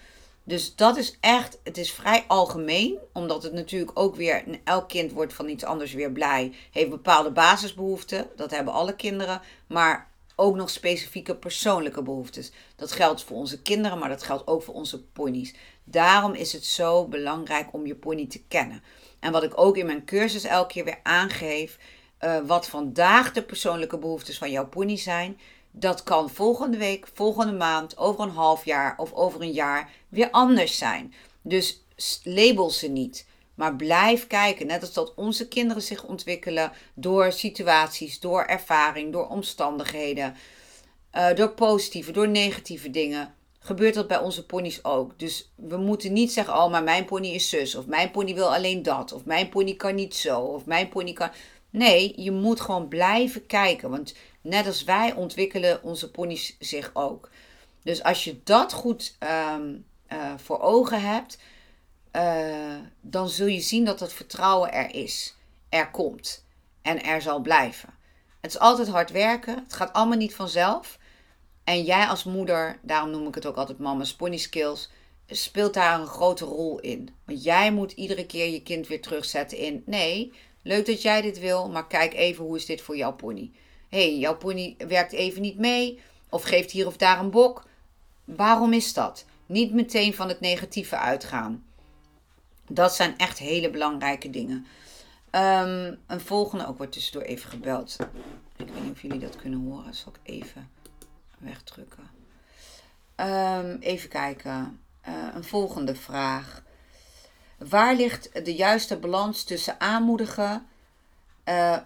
Dus 0.43 0.75
dat 0.75 0.97
is 0.97 1.17
echt, 1.19 1.59
het 1.63 1.77
is 1.77 1.91
vrij 1.91 2.23
algemeen, 2.27 2.97
omdat 3.13 3.43
het 3.43 3.53
natuurlijk 3.53 3.91
ook 3.93 4.15
weer, 4.15 4.43
elk 4.63 4.89
kind 4.89 5.11
wordt 5.11 5.33
van 5.33 5.49
iets 5.49 5.63
anders 5.63 5.93
weer 5.93 6.11
blij, 6.11 6.53
heeft 6.71 6.89
bepaalde 6.89 7.31
basisbehoeften, 7.31 8.29
dat 8.35 8.51
hebben 8.51 8.73
alle 8.73 8.95
kinderen, 8.95 9.41
maar 9.67 10.09
ook 10.35 10.55
nog 10.55 10.69
specifieke 10.69 11.35
persoonlijke 11.35 12.01
behoeftes. 12.03 12.51
Dat 12.75 12.91
geldt 12.91 13.23
voor 13.23 13.37
onze 13.37 13.61
kinderen, 13.61 13.97
maar 13.97 14.09
dat 14.09 14.23
geldt 14.23 14.47
ook 14.47 14.63
voor 14.63 14.73
onze 14.73 15.03
ponies. 15.03 15.53
Daarom 15.83 16.33
is 16.33 16.53
het 16.53 16.65
zo 16.65 17.07
belangrijk 17.07 17.73
om 17.73 17.85
je 17.85 17.95
pony 17.95 18.27
te 18.27 18.43
kennen. 18.47 18.83
En 19.19 19.31
wat 19.31 19.43
ik 19.43 19.59
ook 19.59 19.77
in 19.77 19.85
mijn 19.85 20.05
cursus 20.05 20.43
elke 20.43 20.73
keer 20.73 20.83
weer 20.83 20.99
aangeef, 21.03 21.77
uh, 22.21 22.39
wat 22.45 22.67
vandaag 22.67 23.31
de 23.31 23.43
persoonlijke 23.43 23.97
behoeftes 23.97 24.37
van 24.37 24.51
jouw 24.51 24.67
pony 24.67 24.97
zijn, 24.97 25.39
dat 25.71 26.03
kan 26.03 26.29
volgende 26.29 26.77
week, 26.77 27.07
volgende 27.13 27.53
maand, 27.53 27.97
over 27.97 28.23
een 28.23 28.29
half 28.29 28.65
jaar 28.65 28.93
of 28.97 29.13
over 29.13 29.41
een 29.41 29.51
jaar 29.51 29.91
weer 30.09 30.31
anders 30.31 30.77
zijn. 30.77 31.13
Dus 31.41 31.85
label 32.23 32.69
ze 32.69 32.87
niet. 32.87 33.29
Maar 33.55 33.75
blijf 33.75 34.27
kijken, 34.27 34.67
net 34.67 34.81
als 34.81 34.93
dat 34.93 35.13
onze 35.15 35.47
kinderen 35.47 35.83
zich 35.83 36.03
ontwikkelen 36.03 36.71
door 36.93 37.31
situaties, 37.31 38.19
door 38.19 38.43
ervaring, 38.43 39.11
door 39.11 39.27
omstandigheden, 39.27 40.35
uh, 41.13 41.33
door 41.35 41.49
positieve, 41.49 42.11
door 42.11 42.27
negatieve 42.29 42.89
dingen. 42.89 43.33
Gebeurt 43.59 43.93
dat 43.93 44.07
bij 44.07 44.19
onze 44.19 44.45
ponies 44.45 44.83
ook. 44.83 45.19
Dus 45.19 45.51
we 45.55 45.77
moeten 45.77 46.13
niet 46.13 46.31
zeggen: 46.31 46.53
Oh, 46.53 46.71
maar 46.71 46.83
mijn 46.83 47.05
pony 47.05 47.27
is 47.27 47.49
zus. 47.49 47.75
Of 47.75 47.85
mijn 47.85 48.11
pony 48.11 48.33
wil 48.33 48.53
alleen 48.53 48.83
dat. 48.83 49.11
Of 49.11 49.25
mijn 49.25 49.49
pony 49.49 49.73
kan 49.73 49.95
niet 49.95 50.15
zo. 50.15 50.39
Of 50.39 50.65
mijn 50.65 50.89
pony 50.89 51.13
kan. 51.13 51.29
Nee, 51.69 52.13
je 52.15 52.31
moet 52.31 52.61
gewoon 52.61 52.87
blijven 52.87 53.45
kijken. 53.45 53.89
Want 53.89 54.13
net 54.41 54.67
als 54.67 54.83
wij 54.83 55.13
ontwikkelen 55.13 55.83
onze 55.83 56.11
ponies 56.11 56.55
zich 56.59 56.89
ook. 56.93 57.29
Dus 57.83 58.03
als 58.03 58.23
je 58.23 58.39
dat 58.43 58.73
goed 58.73 59.17
um, 59.53 59.85
uh, 60.13 60.33
voor 60.37 60.59
ogen 60.59 61.01
hebt, 61.01 61.37
uh, 62.15 62.75
dan 63.01 63.29
zul 63.29 63.47
je 63.47 63.59
zien 63.59 63.85
dat 63.85 63.99
het 63.99 64.13
vertrouwen 64.13 64.73
er 64.73 64.95
is, 64.95 65.35
er 65.69 65.91
komt 65.91 66.45
en 66.81 67.03
er 67.03 67.21
zal 67.21 67.39
blijven. 67.39 67.93
Het 68.41 68.51
is 68.51 68.59
altijd 68.59 68.87
hard 68.87 69.11
werken, 69.11 69.55
het 69.55 69.73
gaat 69.73 69.93
allemaal 69.93 70.17
niet 70.17 70.35
vanzelf. 70.35 70.99
En 71.63 71.83
jij 71.83 72.05
als 72.05 72.23
moeder, 72.23 72.79
daarom 72.81 73.09
noem 73.09 73.27
ik 73.27 73.35
het 73.35 73.45
ook 73.45 73.55
altijd 73.55 73.77
mama's 73.79 74.15
pony 74.15 74.37
skills, 74.37 74.89
speelt 75.27 75.73
daar 75.73 75.99
een 75.99 76.07
grote 76.07 76.45
rol 76.45 76.79
in. 76.79 77.09
Want 77.25 77.43
jij 77.43 77.71
moet 77.71 77.91
iedere 77.91 78.25
keer 78.25 78.49
je 78.51 78.63
kind 78.63 78.87
weer 78.87 79.01
terugzetten 79.01 79.57
in, 79.57 79.83
nee, 79.85 80.33
leuk 80.63 80.85
dat 80.85 81.01
jij 81.01 81.21
dit 81.21 81.39
wil, 81.39 81.69
maar 81.69 81.87
kijk 81.87 82.13
even 82.13 82.43
hoe 82.43 82.55
is 82.55 82.65
dit 82.65 82.81
voor 82.81 82.97
jouw 82.97 83.13
pony. 83.13 83.51
Hey, 83.91 84.17
jouw 84.17 84.35
pony 84.35 84.75
werkt 84.87 85.11
even 85.11 85.41
niet 85.41 85.57
mee 85.57 86.01
of 86.29 86.43
geeft 86.43 86.71
hier 86.71 86.87
of 86.87 86.97
daar 86.97 87.19
een 87.19 87.29
bok. 87.29 87.65
Waarom 88.23 88.73
is 88.73 88.93
dat? 88.93 89.25
Niet 89.45 89.73
meteen 89.73 90.13
van 90.13 90.27
het 90.27 90.39
negatieve 90.39 90.97
uitgaan. 90.97 91.63
Dat 92.67 92.95
zijn 92.95 93.17
echt 93.17 93.37
hele 93.37 93.69
belangrijke 93.69 94.29
dingen. 94.29 94.65
Um, 95.31 95.99
een 96.07 96.21
volgende, 96.21 96.67
ook 96.67 96.77
wordt 96.77 96.91
tussendoor 96.91 97.23
even 97.23 97.49
gebeld. 97.49 97.95
Ik 98.57 98.67
weet 98.67 98.83
niet 98.83 98.91
of 98.91 99.01
jullie 99.01 99.19
dat 99.19 99.35
kunnen 99.35 99.59
horen. 99.59 99.93
Zal 99.93 100.11
ik 100.13 100.31
even 100.31 100.69
wegdrukken. 101.37 102.09
Um, 103.15 103.77
even 103.79 104.09
kijken. 104.09 104.79
Uh, 105.07 105.13
een 105.35 105.43
volgende 105.43 105.95
vraag. 105.95 106.63
Waar 107.57 107.95
ligt 107.95 108.45
de 108.45 108.55
juiste 108.55 108.97
balans 108.97 109.43
tussen 109.43 109.79
aanmoedigen 109.79 110.65
Uh, 111.45 111.77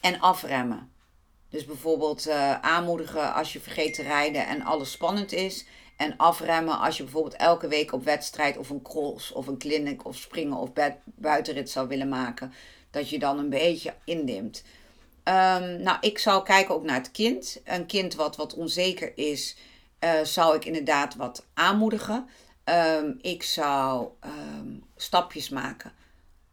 en 0.00 0.20
afremmen. 0.20 0.91
Dus 1.52 1.64
bijvoorbeeld 1.64 2.26
uh, 2.26 2.60
aanmoedigen 2.60 3.34
als 3.34 3.52
je 3.52 3.60
vergeet 3.60 3.94
te 3.94 4.02
rijden 4.02 4.46
en 4.46 4.62
alles 4.62 4.90
spannend 4.90 5.32
is. 5.32 5.66
En 5.96 6.16
afremmen 6.16 6.78
als 6.78 6.96
je 6.96 7.02
bijvoorbeeld 7.02 7.36
elke 7.36 7.68
week 7.68 7.92
op 7.92 8.04
wedstrijd 8.04 8.56
of 8.56 8.70
een 8.70 8.82
cross 8.82 9.32
of 9.32 9.46
een 9.46 9.58
clinic 9.58 10.04
of 10.04 10.16
springen 10.16 10.56
of 10.56 10.70
buitenrit 11.04 11.70
zou 11.70 11.88
willen 11.88 12.08
maken. 12.08 12.52
Dat 12.90 13.08
je 13.08 13.18
dan 13.18 13.38
een 13.38 13.48
beetje 13.48 13.94
indimt. 14.04 14.62
Um, 15.24 15.82
nou, 15.82 15.96
ik 16.00 16.18
zou 16.18 16.42
kijken 16.42 16.74
ook 16.74 16.84
naar 16.84 16.96
het 16.96 17.10
kind. 17.10 17.60
Een 17.64 17.86
kind 17.86 18.14
wat 18.14 18.36
wat 18.36 18.54
onzeker 18.54 19.12
is, 19.18 19.56
uh, 20.00 20.20
zou 20.22 20.56
ik 20.56 20.64
inderdaad 20.64 21.14
wat 21.16 21.46
aanmoedigen. 21.54 22.28
Um, 22.64 23.18
ik 23.20 23.42
zou 23.42 24.08
um, 24.24 24.84
stapjes 24.96 25.48
maken. 25.48 25.92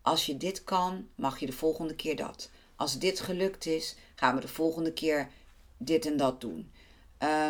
Als 0.01 0.25
je 0.25 0.37
dit 0.37 0.63
kan, 0.63 1.07
mag 1.15 1.39
je 1.39 1.45
de 1.45 1.51
volgende 1.51 1.95
keer 1.95 2.15
dat. 2.15 2.49
Als 2.79 2.99
dit 2.99 3.19
gelukt 3.19 3.65
is, 3.65 3.95
gaan 4.15 4.35
we 4.35 4.41
de 4.41 4.47
volgende 4.47 4.93
keer 4.93 5.29
dit 5.77 6.05
en 6.05 6.17
dat 6.17 6.41
doen. 6.41 6.71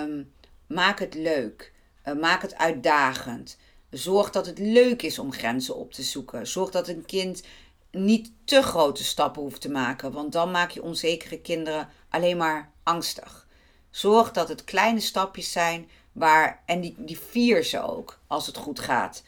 Um, 0.04 0.34
maak 0.68 1.00
het 1.00 1.14
leuk. 1.14 1.74
Uh, 2.06 2.20
maak 2.20 2.42
het 2.42 2.56
uitdagend. 2.56 3.58
Zorg 3.90 4.30
dat 4.30 4.46
het 4.46 4.60
leuk 4.60 5.02
is 5.02 5.20
om 5.20 5.32
grenzen 5.32 5.76
op 5.76 5.94
te 5.94 6.04
zoeken. 6.04 6.48
Zorg 6.48 6.72
dat 6.72 6.88
een 6.88 7.06
kind 7.06 7.44
niet 7.92 8.32
te 8.46 8.62
grote 8.62 9.04
stappen 9.04 9.42
hoeft 9.42 9.62
te 9.62 9.70
maken, 9.70 10.12
want 10.12 10.32
dan 10.32 10.52
maak 10.52 10.72
je 10.72 10.84
onzekere 10.84 11.40
kinderen 11.42 11.90
alleen 12.10 12.38
maar 12.38 12.72
angstig. 12.84 13.48
Zorg 13.90 14.32
dat 14.32 14.50
het 14.50 14.64
kleine 14.64 15.00
stapjes 15.00 15.52
zijn 15.52 15.90
waar, 16.12 16.64
en 16.66 16.82
die, 16.82 16.96
die 16.98 17.20
vier 17.20 17.64
ze 17.64 17.82
ook 17.82 18.20
als 18.28 18.48
het 18.48 18.58
goed 18.58 18.80
gaat. 18.80 19.24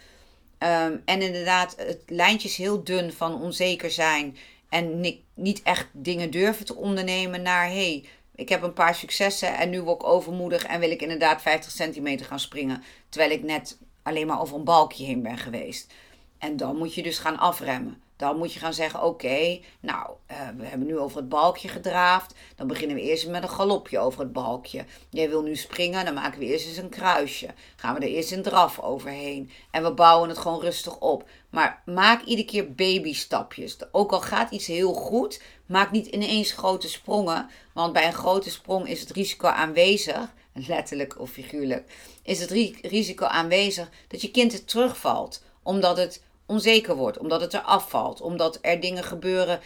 Um, 0.59 1.01
en 1.05 1.21
inderdaad, 1.21 1.75
het 1.77 2.01
lijntje 2.07 2.47
is 2.47 2.55
heel 2.55 2.83
dun 2.83 3.13
van 3.13 3.41
onzeker 3.41 3.91
zijn 3.91 4.37
en 4.71 4.99
niet 5.33 5.61
echt 5.63 5.87
dingen 5.91 6.31
durven 6.31 6.65
te 6.65 6.75
ondernemen 6.75 7.41
naar 7.41 7.65
hey, 7.65 8.05
ik 8.35 8.49
heb 8.49 8.61
een 8.61 8.73
paar 8.73 8.95
successen 8.95 9.57
en 9.57 9.69
nu 9.69 9.81
word 9.81 10.01
ik 10.01 10.07
overmoedig 10.07 10.63
en 10.63 10.79
wil 10.79 10.91
ik 10.91 11.01
inderdaad 11.01 11.41
50 11.41 11.71
centimeter 11.71 12.25
gaan 12.25 12.39
springen. 12.39 12.83
Terwijl 13.09 13.31
ik 13.31 13.43
net 13.43 13.77
alleen 14.03 14.27
maar 14.27 14.41
over 14.41 14.55
een 14.55 14.63
balkje 14.63 15.05
heen 15.05 15.21
ben 15.21 15.37
geweest. 15.37 15.93
En 16.37 16.57
dan 16.57 16.77
moet 16.77 16.93
je 16.93 17.03
dus 17.03 17.17
gaan 17.17 17.37
afremmen. 17.37 18.01
Dan 18.21 18.37
moet 18.37 18.53
je 18.53 18.59
gaan 18.59 18.73
zeggen: 18.73 19.03
Oké, 19.03 19.59
nou, 19.79 20.09
uh, 20.31 20.37
we 20.57 20.65
hebben 20.65 20.87
nu 20.87 20.97
over 20.97 21.17
het 21.17 21.29
balkje 21.29 21.67
gedraafd. 21.67 22.35
Dan 22.55 22.67
beginnen 22.67 22.95
we 22.95 23.01
eerst 23.01 23.27
met 23.27 23.43
een 23.43 23.49
galopje 23.49 23.99
over 23.99 24.19
het 24.19 24.33
balkje. 24.33 24.85
Jij 25.09 25.29
wil 25.29 25.41
nu 25.41 25.55
springen, 25.55 26.05
dan 26.05 26.13
maken 26.13 26.39
we 26.39 26.45
eerst 26.45 26.67
eens 26.67 26.77
een 26.77 26.89
kruisje. 26.89 27.47
Gaan 27.75 27.95
we 27.95 27.99
er 27.99 28.07
eerst 28.07 28.31
een 28.31 28.41
draf 28.41 28.79
overheen. 28.79 29.51
En 29.71 29.83
we 29.83 29.93
bouwen 29.93 30.29
het 30.29 30.37
gewoon 30.37 30.61
rustig 30.61 30.99
op. 30.99 31.29
Maar 31.49 31.81
maak 31.85 32.23
iedere 32.23 32.47
keer 32.47 32.73
babystapjes. 32.73 33.77
Ook 33.91 34.11
al 34.11 34.21
gaat 34.21 34.51
iets 34.51 34.67
heel 34.67 34.93
goed, 34.93 35.41
maak 35.65 35.91
niet 35.91 36.07
ineens 36.07 36.51
grote 36.51 36.89
sprongen. 36.89 37.49
Want 37.73 37.93
bij 37.93 38.05
een 38.05 38.13
grote 38.13 38.49
sprong 38.49 38.87
is 38.87 38.99
het 38.99 39.11
risico 39.11 39.47
aanwezig, 39.47 40.33
letterlijk 40.53 41.19
of 41.19 41.29
figuurlijk, 41.29 41.91
is 42.23 42.39
het 42.39 42.51
risico 42.81 43.25
aanwezig 43.25 43.89
dat 44.07 44.21
je 44.21 44.31
kind 44.31 44.51
het 44.51 44.67
terugvalt. 44.67 45.43
Omdat 45.63 45.97
het 45.97 46.21
onzeker 46.51 46.95
wordt, 46.95 47.17
omdat 47.17 47.41
het 47.41 47.53
er 47.53 47.61
afvalt, 47.61 48.21
omdat 48.21 48.59
er 48.61 48.79
dingen 48.79 49.03
gebeuren 49.03 49.59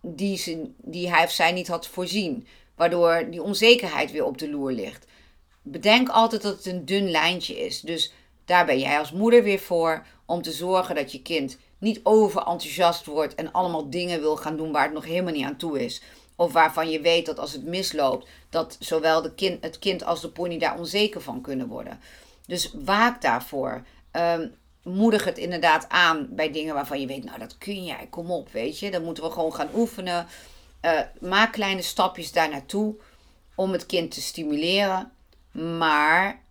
die, 0.00 0.36
ze, 0.36 0.70
die 0.76 1.10
hij 1.10 1.24
of 1.24 1.30
zij 1.30 1.52
niet 1.52 1.68
had 1.68 1.86
voorzien, 1.86 2.46
waardoor 2.76 3.26
die 3.30 3.42
onzekerheid 3.42 4.12
weer 4.12 4.24
op 4.24 4.38
de 4.38 4.50
loer 4.50 4.72
ligt. 4.72 5.06
Bedenk 5.62 6.08
altijd 6.08 6.42
dat 6.42 6.56
het 6.56 6.66
een 6.66 6.84
dun 6.84 7.10
lijntje 7.10 7.58
is. 7.66 7.80
Dus 7.80 8.12
daar 8.44 8.66
ben 8.66 8.78
jij 8.78 8.98
als 8.98 9.12
moeder 9.12 9.42
weer 9.42 9.58
voor 9.58 10.06
om 10.26 10.42
te 10.42 10.52
zorgen 10.52 10.94
dat 10.94 11.12
je 11.12 11.22
kind 11.22 11.58
niet 11.78 12.00
overenthousiast 12.02 13.06
wordt 13.06 13.34
en 13.34 13.52
allemaal 13.52 13.90
dingen 13.90 14.20
wil 14.20 14.36
gaan 14.36 14.56
doen 14.56 14.72
waar 14.72 14.84
het 14.84 14.92
nog 14.92 15.04
helemaal 15.04 15.32
niet 15.32 15.44
aan 15.44 15.56
toe 15.56 15.84
is. 15.84 16.02
Of 16.36 16.52
waarvan 16.52 16.90
je 16.90 17.00
weet 17.00 17.26
dat 17.26 17.38
als 17.38 17.52
het 17.52 17.64
misloopt, 17.64 18.28
dat 18.50 18.76
zowel 18.78 19.22
de 19.22 19.34
kind, 19.34 19.64
het 19.64 19.78
kind 19.78 20.04
als 20.04 20.20
de 20.20 20.28
pony 20.28 20.58
daar 20.58 20.78
onzeker 20.78 21.20
van 21.20 21.40
kunnen 21.40 21.66
worden. 21.66 22.00
Dus 22.46 22.74
waak 22.84 23.22
daarvoor. 23.22 23.84
Um, 24.12 24.54
moedig 24.84 25.24
het 25.24 25.38
inderdaad 25.38 25.88
aan 25.88 26.28
bij 26.30 26.52
dingen 26.52 26.74
waarvan 26.74 27.00
je 27.00 27.06
weet, 27.06 27.24
nou 27.24 27.38
dat 27.38 27.58
kun 27.58 27.84
jij, 27.84 28.06
kom 28.10 28.30
op, 28.30 28.52
weet 28.52 28.78
je. 28.78 28.90
Dan 28.90 29.04
moeten 29.04 29.24
we 29.24 29.30
gewoon 29.30 29.54
gaan 29.54 29.68
oefenen. 29.74 30.26
Uh, 30.82 31.00
maak 31.20 31.52
kleine 31.52 31.82
stapjes 31.82 32.32
daar 32.32 32.50
naartoe 32.50 32.96
om 33.54 33.72
het 33.72 33.86
kind 33.86 34.10
te 34.10 34.20
stimuleren. 34.20 35.12
Maar 35.78 36.42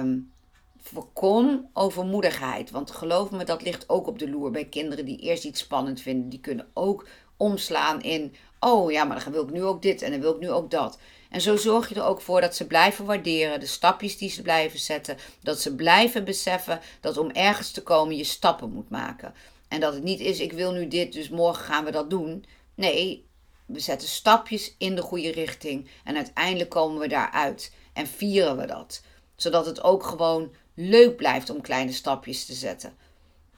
um, 0.00 0.32
voorkom 0.82 1.70
overmoedigheid. 1.72 2.70
Want 2.70 2.90
geloof 2.90 3.30
me, 3.30 3.44
dat 3.44 3.62
ligt 3.62 3.88
ook 3.88 4.06
op 4.06 4.18
de 4.18 4.30
loer 4.30 4.50
bij 4.50 4.64
kinderen 4.64 5.04
die 5.04 5.18
eerst 5.18 5.44
iets 5.44 5.60
spannend 5.60 6.00
vinden. 6.00 6.28
Die 6.28 6.40
kunnen 6.40 6.68
ook 6.74 7.08
omslaan 7.36 8.02
in, 8.02 8.34
oh 8.60 8.90
ja, 8.90 9.04
maar 9.04 9.24
dan 9.24 9.32
wil 9.32 9.42
ik 9.42 9.50
nu 9.50 9.64
ook 9.64 9.82
dit 9.82 10.02
en 10.02 10.10
dan 10.10 10.20
wil 10.20 10.34
ik 10.34 10.40
nu 10.40 10.50
ook 10.50 10.70
dat. 10.70 10.98
En 11.36 11.42
zo 11.42 11.56
zorg 11.56 11.88
je 11.88 11.94
er 11.94 12.04
ook 12.04 12.20
voor 12.20 12.40
dat 12.40 12.56
ze 12.56 12.66
blijven 12.66 13.04
waarderen, 13.04 13.60
de 13.60 13.66
stapjes 13.66 14.18
die 14.18 14.30
ze 14.30 14.42
blijven 14.42 14.78
zetten, 14.78 15.16
dat 15.42 15.60
ze 15.60 15.74
blijven 15.74 16.24
beseffen 16.24 16.80
dat 17.00 17.16
om 17.16 17.30
ergens 17.30 17.70
te 17.70 17.82
komen 17.82 18.16
je 18.16 18.24
stappen 18.24 18.72
moet 18.72 18.90
maken. 18.90 19.34
En 19.68 19.80
dat 19.80 19.94
het 19.94 20.02
niet 20.02 20.20
is, 20.20 20.40
ik 20.40 20.52
wil 20.52 20.72
nu 20.72 20.88
dit, 20.88 21.12
dus 21.12 21.28
morgen 21.28 21.64
gaan 21.64 21.84
we 21.84 21.90
dat 21.90 22.10
doen. 22.10 22.44
Nee, 22.74 23.26
we 23.66 23.80
zetten 23.80 24.08
stapjes 24.08 24.74
in 24.78 24.94
de 24.94 25.02
goede 25.02 25.30
richting 25.30 25.90
en 26.04 26.16
uiteindelijk 26.16 26.70
komen 26.70 27.00
we 27.00 27.08
daaruit 27.08 27.72
en 27.92 28.06
vieren 28.06 28.56
we 28.56 28.66
dat. 28.66 29.02
Zodat 29.34 29.66
het 29.66 29.82
ook 29.82 30.04
gewoon 30.04 30.54
leuk 30.74 31.16
blijft 31.16 31.50
om 31.50 31.60
kleine 31.60 31.92
stapjes 31.92 32.46
te 32.46 32.54
zetten. 32.54 32.96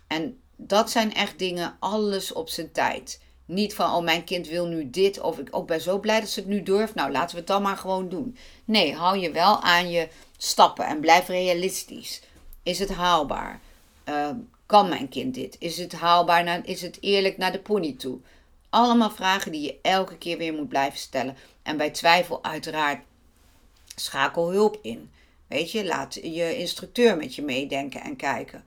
En 0.06 0.40
dat 0.56 0.90
zijn 0.90 1.14
echt 1.14 1.38
dingen, 1.38 1.76
alles 1.80 2.32
op 2.32 2.48
zijn 2.48 2.72
tijd. 2.72 3.20
Niet 3.48 3.74
van, 3.74 3.94
oh 3.94 4.04
mijn 4.04 4.24
kind 4.24 4.48
wil 4.48 4.66
nu 4.66 4.90
dit 4.90 5.20
of 5.20 5.38
ik 5.38 5.48
ook 5.50 5.66
ben 5.66 5.80
zo 5.80 5.98
blij 5.98 6.20
dat 6.20 6.28
ze 6.28 6.40
het 6.40 6.48
nu 6.48 6.62
durft. 6.62 6.94
Nou, 6.94 7.10
laten 7.10 7.30
we 7.30 7.36
het 7.36 7.46
dan 7.46 7.62
maar 7.62 7.76
gewoon 7.76 8.08
doen. 8.08 8.36
Nee, 8.64 8.94
hou 8.94 9.18
je 9.18 9.30
wel 9.30 9.62
aan 9.62 9.90
je 9.90 10.08
stappen 10.36 10.86
en 10.86 11.00
blijf 11.00 11.28
realistisch. 11.28 12.22
Is 12.62 12.78
het 12.78 12.90
haalbaar? 12.90 13.60
Uh, 14.08 14.30
kan 14.66 14.88
mijn 14.88 15.08
kind 15.08 15.34
dit? 15.34 15.56
Is 15.58 15.78
het 15.78 15.92
haalbaar? 15.92 16.44
Naar, 16.44 16.66
is 16.66 16.82
het 16.82 16.98
eerlijk 17.00 17.36
naar 17.36 17.52
de 17.52 17.60
pony 17.60 17.92
toe? 17.92 18.18
Allemaal 18.70 19.10
vragen 19.10 19.52
die 19.52 19.62
je 19.62 19.78
elke 19.82 20.18
keer 20.18 20.38
weer 20.38 20.54
moet 20.54 20.68
blijven 20.68 20.98
stellen. 20.98 21.36
En 21.62 21.76
bij 21.76 21.90
twijfel 21.90 22.44
uiteraard 22.44 23.04
schakel 23.94 24.50
hulp 24.50 24.78
in. 24.82 25.10
Weet 25.46 25.70
je, 25.70 25.84
laat 25.84 26.14
je 26.14 26.56
instructeur 26.56 27.16
met 27.16 27.34
je 27.34 27.42
meedenken 27.42 28.00
en 28.00 28.16
kijken. 28.16 28.64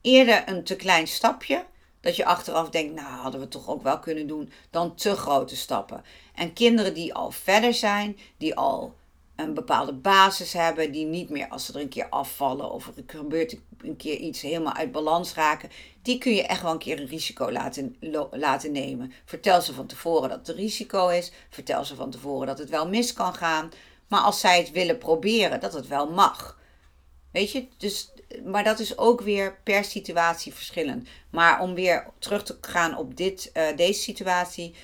Eerder 0.00 0.42
een 0.46 0.64
te 0.64 0.76
klein 0.76 1.06
stapje 1.06 1.64
dat 2.04 2.16
je 2.16 2.24
achteraf 2.24 2.70
denkt, 2.70 2.94
nou 2.94 3.06
hadden 3.06 3.40
we 3.40 3.48
toch 3.48 3.68
ook 3.68 3.82
wel 3.82 3.98
kunnen 3.98 4.26
doen, 4.26 4.52
dan 4.70 4.94
te 4.94 5.16
grote 5.16 5.56
stappen. 5.56 6.04
En 6.34 6.52
kinderen 6.52 6.94
die 6.94 7.14
al 7.14 7.30
verder 7.30 7.74
zijn, 7.74 8.18
die 8.36 8.54
al 8.54 8.94
een 9.36 9.54
bepaalde 9.54 9.92
basis 9.92 10.52
hebben, 10.52 10.92
die 10.92 11.06
niet 11.06 11.30
meer 11.30 11.48
als 11.48 11.66
ze 11.66 11.72
er 11.72 11.80
een 11.80 11.88
keer 11.88 12.08
afvallen 12.08 12.70
of 12.70 12.86
er 12.86 13.02
gebeurt 13.06 13.56
een 13.78 13.96
keer 13.96 14.16
iets 14.16 14.40
helemaal 14.40 14.72
uit 14.72 14.92
balans 14.92 15.34
raken, 15.34 15.70
die 16.02 16.18
kun 16.18 16.34
je 16.34 16.46
echt 16.46 16.62
wel 16.62 16.72
een 16.72 16.78
keer 16.78 17.00
een 17.00 17.06
risico 17.06 17.52
laten, 17.52 17.96
laten 18.30 18.72
nemen. 18.72 19.12
Vertel 19.24 19.60
ze 19.60 19.74
van 19.74 19.86
tevoren 19.86 20.28
dat 20.28 20.48
een 20.48 20.54
risico 20.54 21.08
is, 21.08 21.32
vertel 21.50 21.84
ze 21.84 21.94
van 21.94 22.10
tevoren 22.10 22.46
dat 22.46 22.58
het 22.58 22.70
wel 22.70 22.88
mis 22.88 23.12
kan 23.12 23.34
gaan, 23.34 23.70
maar 24.08 24.20
als 24.20 24.40
zij 24.40 24.58
het 24.58 24.70
willen 24.70 24.98
proberen, 24.98 25.60
dat 25.60 25.72
het 25.72 25.88
wel 25.88 26.10
mag. 26.10 26.62
Weet 27.34 27.52
je, 27.52 27.66
dus 27.76 28.12
maar 28.44 28.64
dat 28.64 28.78
is 28.78 28.98
ook 28.98 29.20
weer 29.20 29.58
per 29.62 29.84
situatie 29.84 30.54
verschillend. 30.54 31.08
Maar 31.30 31.60
om 31.60 31.74
weer 31.74 32.06
terug 32.18 32.42
te 32.44 32.58
gaan 32.60 32.96
op 32.96 33.16
dit, 33.16 33.50
uh, 33.54 33.76
deze 33.76 34.00
situatie. 34.00 34.74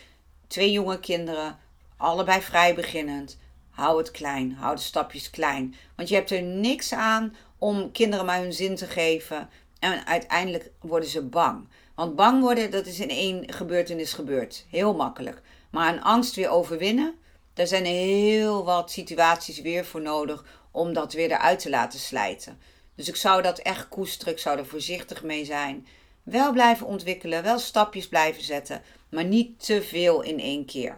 Twee 0.47 0.73
jonge 0.73 1.01
kinderen, 1.01 1.59
allebei 1.97 2.41
vrij 2.41 2.75
beginnend. 2.75 3.39
Hou 3.71 3.99
het 3.99 4.11
klein, 4.11 4.53
hou 4.53 4.77
de 4.77 4.83
stapjes 4.83 5.31
klein. 5.31 5.75
Want 5.97 6.09
je 6.09 6.15
hebt 6.15 6.31
er 6.31 6.43
niks 6.43 6.93
aan 6.93 7.37
om 7.59 7.93
kinderen 7.93 8.27
maar 8.27 8.41
hun 8.41 8.53
zin 8.53 8.77
te 8.77 8.87
geven. 8.87 9.49
En 9.79 10.07
uiteindelijk 10.07 10.71
worden 10.81 11.09
ze 11.09 11.23
bang. 11.23 11.69
Want 11.95 12.17
bang 12.17 12.43
worden, 12.43 12.71
dat 12.71 12.87
is 12.87 13.01
in 13.01 13.11
één 13.11 13.53
gebeurtenis 13.53 14.13
gebeurd. 14.13 14.67
Heel 14.71 14.95
makkelijk. 14.95 15.43
Maar 15.71 15.93
een 15.93 16.03
angst 16.03 16.35
weer 16.35 16.51
overwinnen, 16.51 17.15
daar 17.55 17.67
zijn 17.67 17.85
heel 17.85 18.65
wat 18.65 18.91
situaties 18.91 19.61
weer 19.61 19.85
voor 19.85 20.01
nodig 20.01 20.45
om 20.71 20.93
dat 20.93 21.13
weer 21.13 21.31
eruit 21.31 21.59
te 21.59 21.71
laten 21.71 21.99
slijten. 21.99 22.59
Dus 22.95 23.09
ik 23.09 23.17
zou 23.17 23.43
dat 23.43 23.59
echt 23.59 23.89
koesteren, 23.89 24.33
ik 24.33 24.39
zou 24.39 24.59
er 24.59 24.67
voorzichtig 24.67 25.23
mee 25.23 25.45
zijn. 25.45 25.87
Wel 26.23 26.53
blijven 26.53 26.87
ontwikkelen, 26.87 27.43
wel 27.43 27.59
stapjes 27.59 28.09
blijven 28.09 28.43
zetten, 28.43 28.83
maar 29.11 29.25
niet 29.25 29.67
te 29.67 29.83
veel 29.83 30.23
in 30.23 30.41
één 30.41 30.67
keer. 30.67 30.97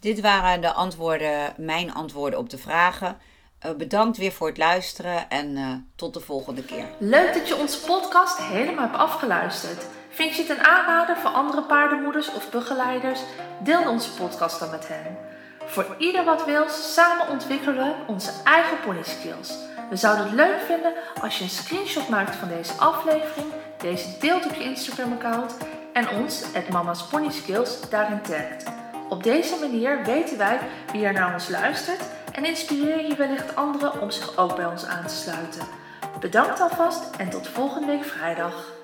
Dit 0.00 0.20
waren 0.20 0.60
de 0.60 0.72
antwoorden, 0.72 1.54
mijn 1.56 1.94
antwoorden 1.94 2.38
op 2.38 2.50
de 2.50 2.58
vragen. 2.58 3.18
Uh, 3.66 3.72
bedankt 3.72 4.16
weer 4.16 4.32
voor 4.32 4.48
het 4.48 4.58
luisteren 4.58 5.28
en 5.28 5.56
uh, 5.56 5.74
tot 5.96 6.14
de 6.14 6.20
volgende 6.20 6.64
keer. 6.64 6.84
Leuk 6.98 7.34
dat 7.34 7.48
je 7.48 7.56
onze 7.56 7.80
podcast 7.80 8.38
helemaal 8.38 8.84
hebt 8.84 8.96
afgeluisterd. 8.96 9.86
Vind 10.08 10.36
je 10.36 10.42
het 10.42 10.50
een 10.50 10.64
aanrader 10.64 11.16
voor 11.16 11.30
andere 11.30 11.62
paardenmoeders 11.62 12.32
of 12.32 12.50
begeleiders? 12.50 13.20
Deel 13.62 13.88
onze 13.90 14.10
podcast 14.10 14.60
dan 14.60 14.70
met 14.70 14.88
hen. 14.88 15.35
Voor 15.66 15.94
ieder 15.98 16.24
wat 16.24 16.44
wil, 16.44 16.68
samen 16.68 17.28
ontwikkelen 17.28 17.94
onze 18.06 18.30
eigen 18.44 18.80
pony 18.80 19.02
skills. 19.02 19.54
We 19.90 19.96
zouden 19.96 20.24
het 20.24 20.34
leuk 20.34 20.60
vinden 20.66 20.92
als 21.22 21.38
je 21.38 21.44
een 21.44 21.50
screenshot 21.50 22.08
maakt 22.08 22.36
van 22.36 22.48
deze 22.48 22.72
aflevering, 22.72 23.52
deze 23.78 24.18
deelt 24.18 24.44
op 24.44 24.54
je 24.54 24.64
Instagram 24.64 25.12
account 25.12 25.56
en 25.92 26.08
ons, 26.08 26.44
het 26.52 26.68
Mama's 26.68 27.06
Pony 27.06 27.30
Skills, 27.30 27.90
daarin 27.90 28.22
tagt. 28.22 28.64
Op 29.08 29.22
deze 29.22 29.56
manier 29.60 30.04
weten 30.04 30.38
wij 30.38 30.58
wie 30.92 31.04
er 31.04 31.12
naar 31.12 31.32
ons 31.32 31.48
luistert 31.48 32.00
en 32.32 32.44
inspireer 32.44 33.06
je 33.06 33.14
wellicht 33.14 33.56
anderen 33.56 34.00
om 34.00 34.10
zich 34.10 34.36
ook 34.36 34.56
bij 34.56 34.66
ons 34.66 34.84
aan 34.84 35.06
te 35.06 35.14
sluiten. 35.14 35.66
Bedankt 36.20 36.60
alvast 36.60 37.16
en 37.16 37.30
tot 37.30 37.48
volgende 37.48 37.86
week 37.86 38.04
vrijdag. 38.04 38.75